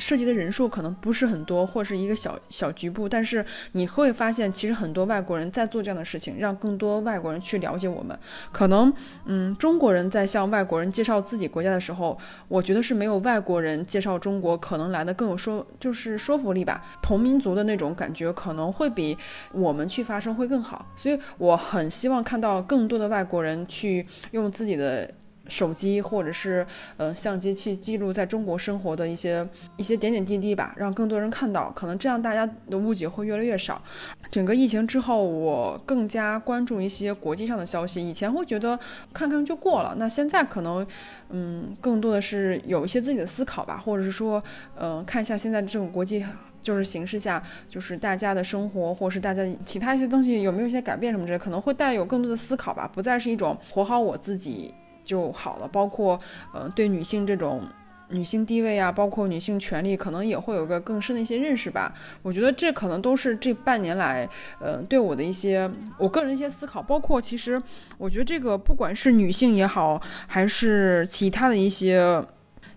[0.00, 8.18] 涉及的人数可能不是很多，或是一个小小局部，但是你会发现，其实很多外国人在做这样的事情，让更多外国人去了解我们。
[8.50, 8.92] 可能，
[9.26, 16.82] 嗯，中国人在向外国人介绍自己国家的时候，我觉得是没有外国人介绍中国可能来的更有说，就是说服力吧。
[17.02, 19.16] 同民族的那种感觉可能会比
[19.52, 20.86] 我们去发声会更好。
[20.96, 25.10] 所以我很希望看到更多的外国人去用自己的。
[25.50, 29.46] 手机或者是呃相机去记录在中国生活的一些
[29.76, 33.82] 一些点点滴滴吧，让更多人看到，可能这样大家的误解会越来越少。
[34.30, 38.78] 整个疫情之后，我更加关注一些国际上的消息，以前会觉得
[39.12, 40.86] 看看就过了，那现在可能
[41.30, 44.42] 嗯更多的是有一些自己的思考吧，或者是说
[44.76, 46.24] 嗯看一下现在这种国际
[46.62, 54.72] 就是形势下，就是大家的生活或是大家其他一些东西有没有一些改变什么之类，可能会带有更多的思考吧，不再是一种活好我自己。
[55.10, 56.20] 就好了，包括
[56.54, 57.62] 呃对女性这种
[58.10, 61.92] 女性地位啊，包括女性权利，可能也会有个更深的一些认识吧。
[62.22, 64.28] 我觉得这可能都是这半年来
[64.60, 67.60] 呃对我的一些我个人的一些思考，包括其实
[67.98, 72.24] 我觉得这个不管是女性也好，还是其他的一些。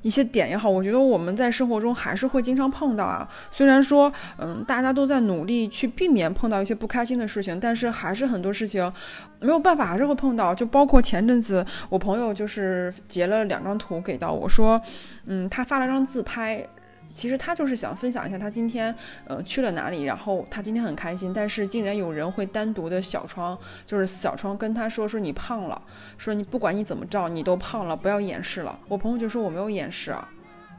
[0.01, 3.27] 一些点也好，我觉得我们在生活中还是会经常碰到啊。
[3.49, 8.91] 虽然说，嗯，大家都在努力去避免碰到一些不开心的事情，但是还是很多事情
[9.39, 10.53] 没有办法，还是会碰到。
[10.53, 14.79] 就包括前阵子，我朋友就是截了两张图给到我说，
[15.25, 16.67] 嗯，他发了张自拍。
[17.13, 18.93] 其实他就是想分享一下他今天，
[19.25, 25.81] 呃，去了哪里，然后他今天很开心，但是竟然有人会单独的小窗，就是小窗跟他说说你胖了，
[26.17, 28.79] 说你不管你怎么照，你都胖了，不要掩饰了。
[28.87, 30.27] 我朋友就说我没有掩饰啊，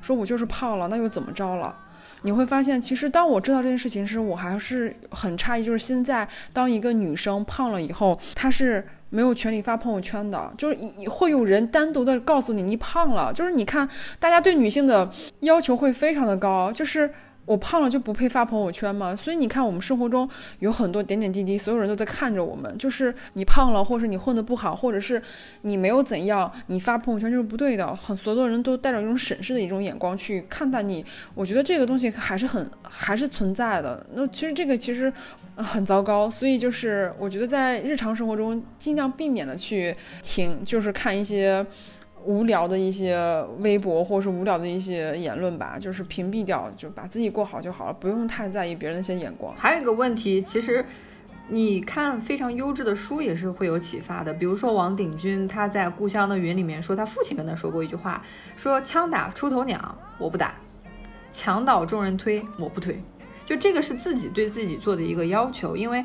[0.02, 1.74] 说我就是胖了，那又怎么着了？
[2.22, 8.84] 你会发现，其实当我知道这件事情时，我还是很诧异，就是现在当一个女生胖了以后，她是。
[9.14, 10.76] 没有权利发朋友圈的，就是
[11.08, 13.88] 会有人单独的告诉你你胖了，就是你看
[14.18, 15.08] 大家对女性的
[15.40, 17.08] 要求会非常的高，就是。
[17.46, 19.14] 我胖了就不配发朋友圈吗？
[19.14, 20.28] 所以你看，我们生活中
[20.60, 22.76] 有很多点点滴滴，所有人都在看着我们。
[22.78, 25.20] 就是你胖了，或者是你混得不好，或者是
[25.62, 27.94] 你没有怎样，你发朋友圈就是不对的。
[27.94, 31.04] 很所有人都带着一种审视的一种眼光去看待你。
[31.34, 34.04] 我觉得这个东西还是很还是存在的。
[34.14, 35.12] 那其实这个其实
[35.56, 36.30] 很糟糕。
[36.30, 41.64] 所以就是我觉得在日常生活中尽量避免的去听，就是看一些。
[42.24, 49.54] 无聊的一些微博，或者是无聊的一些言论吧，就是屏蔽掉，就把自己过好就好了，不用太在意别人的一些眼光。
[49.56, 50.84] 还有一个问题，其实
[51.48, 54.32] 你看非常优质的书也是会有启发的。
[54.32, 58.22] 比如说王鼎钧，他在《故乡的云》里面说，他父亲跟他说过一句话，
[58.56, 60.54] 说枪打出头鸟我不打，
[61.32, 62.98] 墙倒众人推我不推，
[63.44, 66.04] 就这个是自己对自己做的一个要求，因为。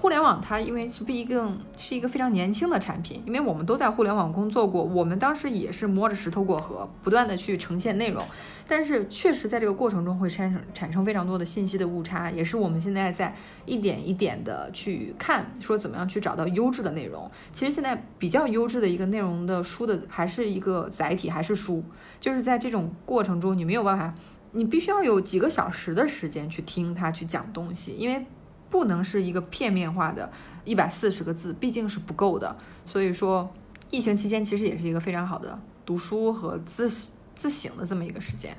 [0.00, 8.24] 互联网它因为是毕竟是一个非常年轻的产品，因为我们都在互联网工作过，我们当时也是摸着石头过河，不断的去呈现内容，
[8.66, 13.34] 但是确实在这个过程中会产生产生非常多的信息的误差，也是我们现在在
[13.66, 17.30] 一点一点的去看，说怎么样去找到优质的内容。
[17.52, 21.84] 其实现在比较优质的一个内容的书的还是一个载体，还是书，
[22.18, 24.14] 就是在这种过程中你没有办法，
[24.52, 28.24] 你必须要有几个小时的时间去听他去讲东西，因为。
[28.70, 30.30] 不能是一个片面化的，
[30.64, 32.56] 一百四十个字，毕竟是不够的。
[32.86, 33.52] 所以说，
[33.90, 36.88] 疫情期间其实也是一个非常好的读书和自
[37.34, 38.56] 自省的这么一个时间。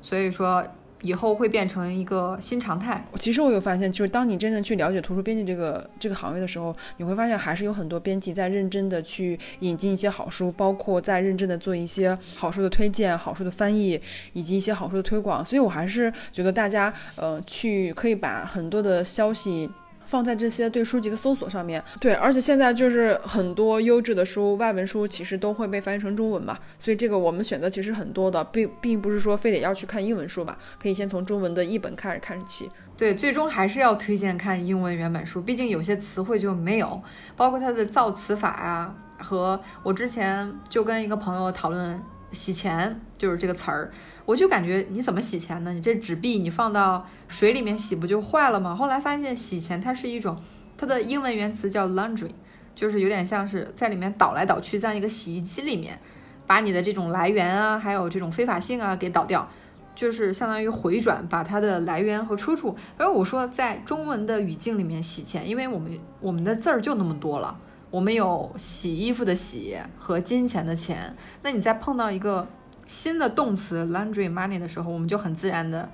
[0.00, 0.64] 所以说。
[1.06, 3.06] 以后会变成一个新常态。
[3.18, 14.00] 其实我有发现，就是当你真正去了解图书编辑这个这个行业的时候，你会发现还是有很多编辑在认真的去引进一些好书，包括在认真的做一些好书的推荐、好书的翻译
[14.32, 15.44] 以及一些好书的推广。
[15.44, 19.70] 所以我还是觉得大家呃去可以把很多的消息。
[20.06, 32.70] 放在这些对书籍的搜索上面，对，而且现在就是很多优质的书，外文书其实都会被翻译成中文嘛，所以这个我们选择其实很多的，并并不是说非得要去看英文书吧，可以先从中文的译本开始看起。
[32.96, 37.02] 对，最终还是要推荐看英文原版书，毕竟有些词汇就没有，
[37.36, 42.00] 包括它的造词法啊，和我之前就跟一个朋友讨论
[42.32, 43.90] 洗钱就是这个词儿，
[44.26, 45.72] 我就感觉你怎么洗钱呢？
[45.72, 48.74] 你这纸币你放到水里面洗不就坏了吗？
[48.74, 50.36] 后来发现洗钱它是一种，
[50.76, 52.30] 它的英文原词叫 laundry，
[52.74, 55.98] 就是有点像是在里面倒来倒去，在一个洗衣机里面
[56.46, 59.48] 把你的这种来源啊，还有这种非法性啊给倒掉，
[59.94, 62.76] 就是相当于回转，把它的来源和出处。
[62.96, 67.56] 而我说在中文的语境里面洗钱，因为我们我们的字儿就那么多了。
[67.88, 72.46] 我们有洗衣服的洗和金钱的钱，那你再碰到一个
[72.86, 75.88] 新的动词 laundry money 的时候，我们就很自然的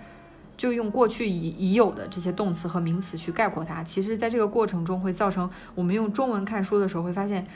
[0.56, 3.82] 就用过去已已有的这些动词和名词去概括它。
[3.82, 7.46] 其实，在这个过程中会造成我们用中文看书的时候会发现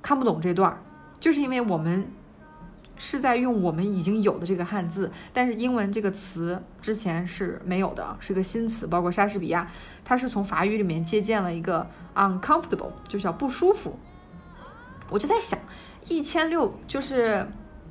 [0.00, 0.78] 看不懂这段儿，
[1.18, 2.06] 就是因为我们。
[2.98, 8.86] 是在用我们已经有的这个汉字，但是英文这个词之前是没有的，是个新词。
[8.86, 9.68] 包括莎士比亚，
[10.04, 11.84] 他是从法语里面借鉴了一个
[12.14, 13.98] uncomfortable，就叫不舒服。
[15.08, 15.58] 我就在想，
[16.06, 17.44] 一千六就是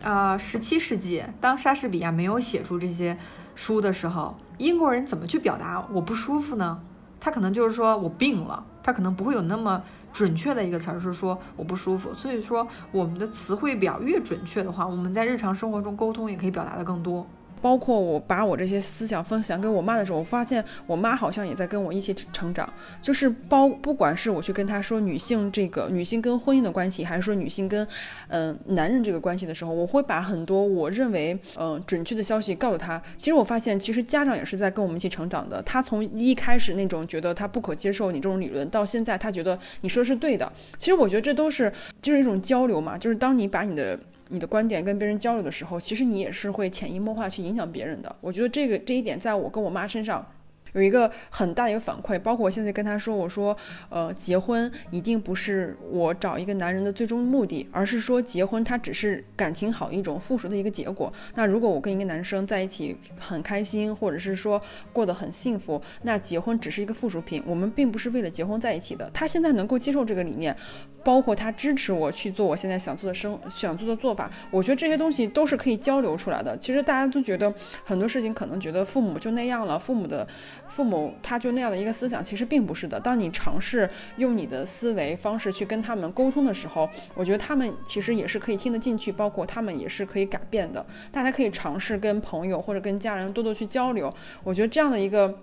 [0.03, 3.17] 啊十七世纪，当莎士比亚没有写出这些
[3.55, 6.79] 书的时候，英国人怎么去表达我不舒服呢？
[7.19, 9.81] 他可能就是说我病了，他可能不会有那么。
[10.13, 17.25] 准确的一个词儿是说我不舒服，所以说我们的词汇表越准确的话，我们在日常生活中沟通也可以表达的更多。
[17.61, 22.67] 包括我把我这些思想分享给我妈的时候，我发现我妈好像也在跟我一起成长。
[23.01, 27.87] 就是包不管是我去跟她说女性这个女性跟婚姻的关系，还是说女性跟
[28.29, 33.01] 嗯男人这个关系的时候，我会把很多我认为嗯准确的消息告诉她。
[33.17, 35.61] 其实我发现，其实家长也是在跟我们一起成长的。
[35.63, 40.51] 他从一开始那种觉得他不可接受你这种理论，到现在他觉得你说的是对的。
[40.77, 43.99] 其实我觉得这都是就是一种交流嘛，就是当你把你的。
[44.31, 48.15] 你的观点跟别人交流的时候，其实你也是会潜移默化去影响别人的。
[48.21, 50.25] 我觉得这个这一点，在我跟我妈身上。
[50.73, 53.55] 有一个很大的一个反馈，包括我现在跟他说，我说，
[53.89, 61.11] 呃，结婚一定不是我找一个男人的最终目的，而是说结婚它只是感情好一种附属的一个结果。
[61.35, 64.61] 那如果我跟一个男生在一起很开心，或者是说
[64.93, 69.09] 过得很幸福，那结婚只是一个附属品，我们并不是为了结婚在一起的。
[69.13, 70.55] 他现在能够接受这个理念，
[71.03, 76.57] 包括他支持我去做我现在想做的生想做的做法，我觉得这些东西都是可以交流出来的。
[76.57, 77.53] 其实大家都觉得
[77.83, 80.27] 很多事情可能觉得父母就那样了，父母的。
[80.67, 82.99] 父母他就那样的一个思想，其实并不是的。
[82.99, 90.85] 当你尝试用你的思维方式去跟他们沟通的时候，我觉得他们其实也是可以听得进去，包括他们也是可以改变的。
[91.11, 94.13] 大家可以尝试跟朋友或者跟家人多多去交流。
[94.43, 95.37] 我觉得这样的一个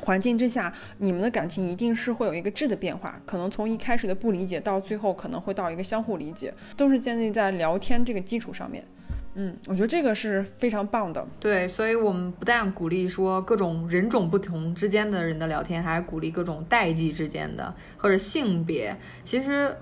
[0.00, 3.20] 环境之下，你们的感情一定是会有一个质的变化。
[3.26, 8.84] 可能从一开始的不理解，到最后可能会到一个相互理解，都是建立在聊天这个基础上面。
[9.40, 11.24] 嗯，我觉得这个是非常棒的。
[11.38, 18.96] 对，所以我们不但鼓励说各种人种不同之间的人的聊天，还鼓励各种代际之间的或者性别。
[19.22, 19.76] 其实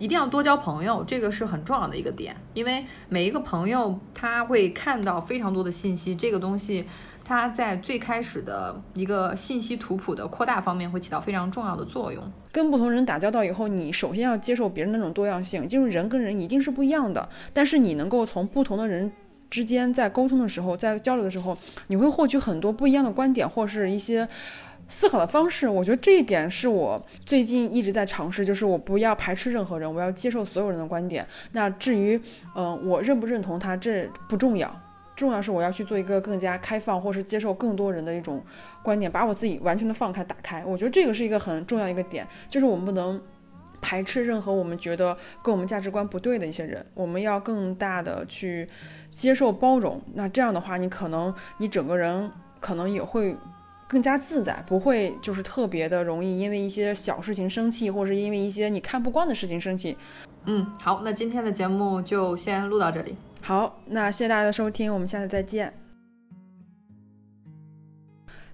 [0.00, 6.84] 一定要多交朋友，这个是很重要的一个点，因为每一个朋友他会看到非常多的信息，这个东西。
[7.28, 12.22] 它在最开始的一个信息图谱的扩大方面会起到非常重要的作用。
[12.50, 17.28] 跟不同人打交道以后，你首先要接受别人那种多样性，就是人跟人一定是不一样的。
[17.52, 19.12] 但是你能够从不同的人
[19.50, 21.54] 之间在沟通的时候，在交流的时候，
[21.88, 24.26] 你会获取很多不一样的观点或是一些
[24.88, 25.68] 思考的方式。
[25.68, 31.26] 我觉得这一点是我最近一直在尝试，就是我不要排斥任何人，我要接受所有人的观点。
[31.52, 32.18] 那至于，
[32.56, 34.74] 嗯，我认不认同他，这不重要。
[35.18, 38.40] 重要是我要去做一个更加开放，或是接受更多人的一种
[38.84, 40.64] 观点，把我自己完全的放开、打开。
[40.64, 43.20] 我觉得这个是一个很重要一个点，就是我们不能
[43.80, 48.68] 排斥任何我们觉得跟我们价值观不对的一些人，我们要更大的去
[49.10, 50.00] 接受、包容。
[50.14, 53.34] 那这样的话，你可能你整个人可能也会
[53.88, 59.96] 更加自在，不会就是特别的容易因为一些小事情生气，或是因为一些你看不惯的事情生气。
[60.44, 63.16] 嗯，好，那今天的节目就先录到这里。
[63.40, 65.72] 好，那谢谢大家的收听，我们下次再见。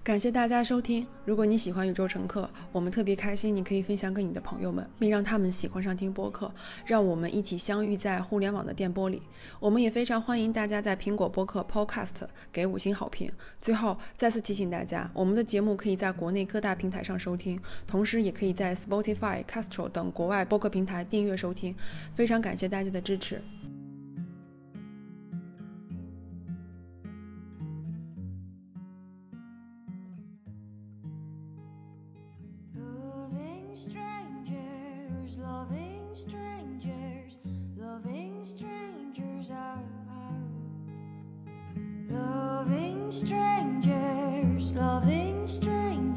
[0.03, 1.05] 感谢大家收听。
[1.25, 6.53] 如果你喜欢宇宙乘客，我们特别开心，你可以分享给你的朋友们，并让他们喜欢上听播客，
[6.85, 9.23] 让我们一起相遇在互联网的电波里。
[9.59, 12.21] 我们也非常欢迎大家在苹果播客 Podcast
[12.53, 13.31] 给五星好评。
[13.59, 21.75] 最后再次提醒大家，我们的节目可以在国内各大平台上收听，同时也可以在 Spotify、Castro 等国外播客平台订阅收听。
[22.13, 23.41] 非常感谢大家的支持。
[43.15, 46.14] strangers, loving strangers.